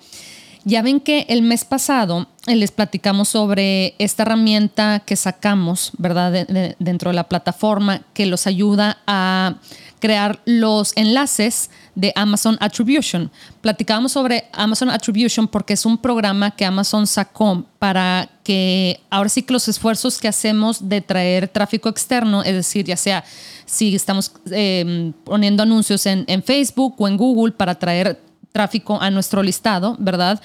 ya 0.67 0.81
ven 0.81 0.99
que 0.99 1.25
el 1.29 1.43
mes 1.43 1.63
pasado 1.63 2.27
eh, 2.45 2.55
les 2.55 2.71
platicamos 2.71 3.29
sobre 3.29 3.95
esta 3.99 4.23
herramienta 4.23 4.99
que 4.99 5.15
sacamos, 5.15 5.93
¿verdad? 5.97 6.45
dentro 6.77 7.09
de 7.09 7.15
la 7.15 7.29
plataforma 7.29 8.01
que 8.13 8.25
los 8.25 8.47
ayuda 8.47 8.97
a 9.07 9.55
crear 9.99 10.41
los 10.43 10.91
enlaces 10.97 11.69
de 11.95 12.11
Amazon 12.17 12.57
Attribution. 12.59 13.31
Platicábamos 13.61 14.11
sobre 14.11 14.49
Amazon 14.51 14.89
Attribution 14.89 15.47
porque 15.47 15.73
es 15.73 15.85
un 15.85 15.97
programa 15.97 16.51
que 16.51 16.65
Amazon 16.65 17.07
sacó 17.07 17.63
para 17.79 18.29
que 18.43 18.99
ahora 19.09 19.29
sí 19.29 19.43
que 19.43 19.53
los 19.53 19.69
esfuerzos 19.69 20.19
que 20.19 20.27
hacemos 20.27 20.89
de 20.89 20.99
traer 20.99 21.47
tráfico 21.47 21.87
externo, 21.87 22.43
es 22.43 22.53
decir, 22.53 22.85
ya 22.85 22.97
sea 22.97 23.23
si 23.65 23.95
estamos 23.95 24.33
em, 24.51 25.13
poniendo 25.23 25.63
anuncios 25.63 26.05
en, 26.05 26.25
en 26.27 26.43
Facebook 26.43 26.95
o 26.97 27.07
en 27.07 27.15
Google 27.15 27.53
para 27.53 27.75
traer 27.75 28.26
tráfico 28.51 29.01
a 29.01 29.11
nuestro 29.11 29.43
listado, 29.43 29.95
¿verdad? 29.99 30.41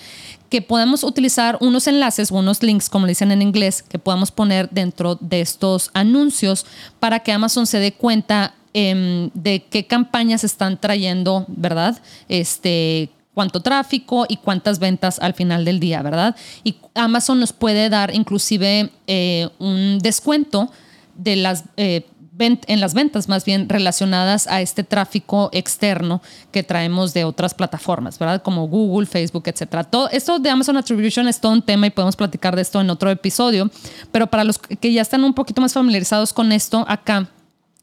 Que 0.48 0.62
podamos 0.62 1.04
utilizar 1.04 1.56
unos 1.60 1.86
enlaces 1.86 2.30
o 2.30 2.36
unos 2.36 2.62
links, 2.62 2.88
como 2.88 3.06
le 3.06 3.12
dicen 3.12 3.32
en 3.32 3.42
inglés, 3.42 3.82
que 3.82 3.98
podamos 3.98 4.30
poner 4.30 4.68
dentro 4.70 5.16
de 5.16 5.40
estos 5.40 5.90
anuncios 5.94 6.66
para 7.00 7.20
que 7.20 7.32
Amazon 7.32 7.66
se 7.66 7.78
dé 7.78 7.92
cuenta 7.92 8.54
Em, 8.74 9.28
de 9.34 9.64
qué 9.64 9.86
campañas 9.86 10.44
están 10.44 10.80
trayendo, 10.80 11.44
¿verdad? 11.48 12.00
Este, 12.30 13.10
cuánto 13.34 13.60
tráfico 13.60 14.24
y 14.26 14.38
cuántas 14.38 14.78
ventas 14.78 15.18
al 15.18 15.34
final 15.34 15.66
del 15.66 15.78
día, 15.78 16.00
¿verdad? 16.00 16.34
Y 16.64 16.76
Amazon 16.94 17.38
nos 17.38 17.52
puede 17.52 17.90
dar 17.90 18.14
inclusive 18.14 18.88
eh, 19.06 19.50
un 19.58 19.98
descuento 19.98 20.70
de 21.14 21.36
las... 21.36 21.64
Eh, 21.76 22.06
en 22.38 22.80
las 22.80 22.94
ventas 22.94 23.28
más 23.28 23.44
bien 23.44 23.68
relacionadas 23.68 24.46
a 24.46 24.60
este 24.60 24.84
tráfico 24.84 25.50
externo 25.52 26.22
que 26.50 26.62
traemos 26.62 27.14
de 27.14 27.24
otras 27.24 27.54
plataformas, 27.54 28.18
¿verdad? 28.18 28.42
Como 28.42 28.66
Google, 28.68 29.06
Facebook, 29.06 29.44
etcétera. 29.46 29.84
Todo 29.84 30.08
esto 30.10 30.38
de 30.38 30.50
Amazon 30.50 30.76
Attribution 30.76 31.28
es 31.28 31.40
todo 31.40 31.52
un 31.52 31.62
tema 31.62 31.86
y 31.86 31.90
podemos 31.90 32.16
platicar 32.16 32.56
de 32.56 32.62
esto 32.62 32.80
en 32.80 32.90
otro 32.90 33.10
episodio, 33.10 33.70
pero 34.10 34.26
para 34.26 34.44
los 34.44 34.58
que 34.58 34.92
ya 34.92 35.02
están 35.02 35.24
un 35.24 35.34
poquito 35.34 35.60
más 35.60 35.72
familiarizados 35.74 36.32
con 36.32 36.52
esto, 36.52 36.84
acá 36.88 37.28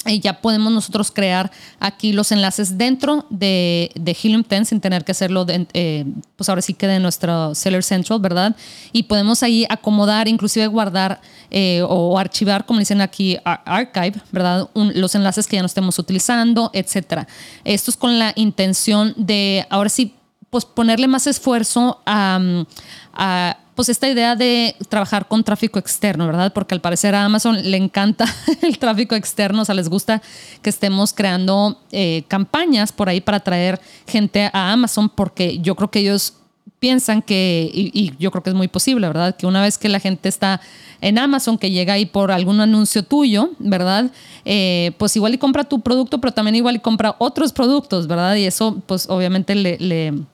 y 0.05 0.21
ya 0.21 0.39
podemos 0.41 0.71
nosotros 0.71 1.11
crear 1.11 1.51
aquí 1.79 2.13
los 2.13 2.31
enlaces 2.31 2.77
dentro 2.77 3.25
de, 3.29 3.91
de 3.95 4.11
Helium 4.11 4.45
10 4.49 4.69
sin 4.69 4.79
tener 4.79 5.03
que 5.03 5.11
hacerlo, 5.11 5.45
eh, 5.49 6.05
pues 6.37 6.47
ahora 6.47 6.61
sí 6.61 6.73
que 6.73 6.87
de 6.87 6.99
nuestro 6.99 7.53
Seller 7.53 7.83
Central, 7.83 8.19
¿verdad? 8.21 8.55
Y 8.93 9.03
podemos 9.03 9.43
ahí 9.43 9.65
acomodar, 9.69 10.29
inclusive 10.29 10.67
guardar 10.67 11.19
eh, 11.51 11.83
o 11.85 12.17
archivar, 12.17 12.65
como 12.65 12.79
dicen 12.79 13.01
aquí, 13.01 13.37
archive, 13.43 14.13
¿verdad? 14.31 14.69
los 14.73 15.15
enlaces 15.15 15.47
que 15.47 15.57
ya 15.57 15.61
no 15.61 15.65
estemos 15.65 15.99
utilizando, 15.99 16.71
etcétera. 16.73 17.27
Esto 17.65 17.91
es 17.91 17.97
con 17.97 18.17
la 18.17 18.31
intención 18.37 19.13
de, 19.17 19.67
ahora 19.69 19.89
sí, 19.89 20.15
pues 20.49 20.63
ponerle 20.63 21.07
más 21.07 21.27
esfuerzo 21.27 22.01
a 22.05 23.57
pues 23.79 23.87
esta 23.87 24.09
idea 24.09 24.35
de 24.35 24.75
trabajar 24.89 25.29
con 25.29 25.41
tráfico 25.41 25.79
externo, 25.79 26.25
¿verdad? 26.25 26.51
Porque 26.51 26.75
al 26.75 26.81
parecer 26.81 27.15
a 27.15 27.23
Amazon 27.23 27.71
le 27.71 27.77
encanta 27.77 28.25
el 28.61 28.77
tráfico 28.77 29.15
externo, 29.15 29.61
o 29.61 29.63
sea, 29.63 29.73
les 29.73 29.87
gusta 29.87 30.21
que 30.61 30.69
estemos 30.69 31.13
creando 31.13 31.79
eh, 31.93 32.25
campañas 32.27 32.91
por 32.91 33.07
ahí 33.07 33.21
para 33.21 33.37
atraer 33.37 33.79
gente 34.05 34.49
a 34.51 34.73
Amazon, 34.73 35.07
porque 35.07 35.59
yo 35.59 35.75
creo 35.75 35.89
que 35.89 35.99
ellos 35.99 36.33
piensan 36.79 37.21
que, 37.21 37.71
y, 37.73 38.11
yo 38.19 38.31
creo 38.31 38.43
que 38.43 38.49
es 38.49 38.55
muy 38.57 38.67
posible, 38.67 39.07
¿verdad? 39.07 39.37
Que 39.37 39.47
una 39.47 39.61
vez 39.61 39.77
que 39.77 39.87
la 39.87 40.01
gente 40.01 40.27
está 40.27 40.59
en 40.99 41.17
Amazon, 41.17 41.57
que 41.57 41.71
llega 41.71 41.93
ahí 41.93 42.05
por 42.05 42.33
algún 42.33 42.59
anuncio 42.59 43.03
tuyo, 43.03 43.51
¿verdad? 43.59 44.11
Eh, 44.43 44.91
pues 44.97 45.15
igual 45.15 45.35
y 45.35 45.37
compra 45.37 45.63
tu 45.63 45.79
producto, 45.79 46.19
pero 46.19 46.33
también 46.33 46.55
igual 46.55 46.75
y 46.75 46.79
compra 46.79 47.15
otros 47.17 47.53
productos, 47.53 48.07
¿verdad? 48.07 48.35
Y 48.35 48.43
eso, 48.43 48.81
pues 48.85 49.07
obviamente 49.09 49.55
le 49.55 50.25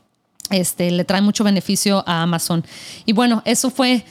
este, 0.52 0.92
le 0.92 1.04
trae 1.06 1.22
mucho 1.22 1.44
beneficio 1.44 2.04
a 2.08 2.22
Amazon. 2.22 2.64
Y 3.06 3.14
bueno, 3.14 3.42
eso 3.46 3.70
fue 3.70 4.06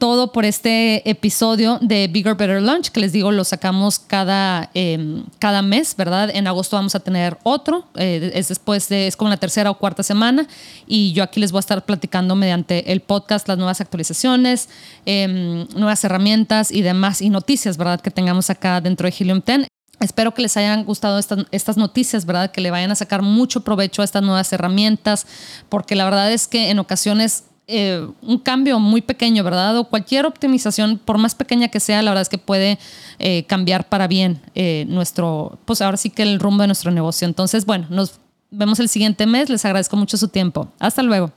todo 0.00 0.32
por 0.32 0.46
este 0.46 1.08
episodio 1.08 1.78
de 1.82 2.08
Bigger 2.08 2.34
Better 2.34 2.60
Lunch, 2.62 2.88
que 2.88 3.00
les 3.00 3.12
digo, 3.12 3.30
lo 3.30 3.44
sacamos 3.44 3.98
cada, 3.98 4.70
em, 4.72 5.24
cada 5.38 5.60
mes, 5.60 5.94
¿verdad? 5.94 6.30
En 6.34 6.46
agosto 6.46 6.76
vamos 6.76 6.94
a 6.94 7.00
tener 7.00 7.36
otro, 7.42 7.84
eh, 7.96 8.32
es 8.34 8.48
después 8.48 8.88
de, 8.88 9.06
es 9.06 9.14
como 9.14 9.28
la 9.28 9.36
tercera 9.36 9.70
o 9.70 9.74
cuarta 9.74 10.02
semana, 10.02 10.48
y 10.86 11.12
yo 11.12 11.22
aquí 11.22 11.38
les 11.38 11.52
voy 11.52 11.58
a 11.58 11.60
estar 11.60 11.84
platicando 11.84 12.34
mediante 12.34 12.90
el 12.90 13.00
podcast 13.00 13.46
las 13.46 13.58
nuevas 13.58 13.82
actualizaciones, 13.82 14.70
em, 15.04 15.68
nuevas 15.76 16.02
herramientas 16.02 16.72
y 16.72 16.80
demás, 16.80 17.20
y 17.20 17.28
noticias, 17.28 17.76
¿verdad? 17.76 18.00
Que 18.00 18.10
tengamos 18.10 18.48
acá 18.48 18.80
dentro 18.80 19.06
de 19.06 19.14
Helium 19.16 19.42
10. 19.44 19.79
Espero 20.00 20.32
que 20.32 20.40
les 20.42 20.56
hayan 20.56 20.84
gustado 20.84 21.18
estas, 21.18 21.76
noticias, 21.76 22.24
¿verdad? 22.24 22.50
Que 22.50 22.62
le 22.62 22.70
vayan 22.70 22.90
a 22.90 22.94
sacar 22.94 23.20
mucho 23.20 23.60
provecho 23.60 24.00
a 24.00 24.04
estas 24.04 24.22
nuevas 24.22 24.50
herramientas, 24.52 25.26
porque 25.68 25.94
la 25.94 26.04
verdad 26.04 26.32
es 26.32 26.48
que 26.48 26.70
en 26.70 26.78
ocasiones 26.78 27.44
eh, 27.66 28.08
un 28.22 28.38
cambio 28.38 28.80
muy 28.80 29.02
pequeño, 29.02 29.44
¿verdad? 29.44 29.76
O 29.76 29.84
cualquier 29.84 30.24
optimización, 30.24 30.98
por 30.98 31.18
más 31.18 31.34
pequeña 31.34 31.68
que 31.68 31.80
sea, 31.80 32.00
la 32.02 32.10
verdad 32.10 32.22
es 32.22 32.28
que 32.30 32.38
puede 32.38 32.78
eh, 33.18 33.44
cambiar 33.44 33.88
para 33.88 34.08
bien 34.08 34.40
eh, 34.54 34.86
nuestro, 34.88 35.58
pues 35.66 35.82
ahora 35.82 35.98
sí 35.98 36.08
que 36.08 36.22
el 36.22 36.40
rumbo 36.40 36.62
de 36.62 36.68
nuestro 36.68 36.90
negocio. 36.90 37.28
Entonces, 37.28 37.66
bueno, 37.66 37.86
nos 37.90 38.18
vemos 38.50 38.80
el 38.80 38.88
siguiente 38.88 39.26
mes. 39.26 39.50
Les 39.50 39.64
agradezco 39.64 39.96
mucho 39.96 40.16
su 40.16 40.28
tiempo. 40.28 40.68
Hasta 40.78 41.02
luego. 41.02 41.30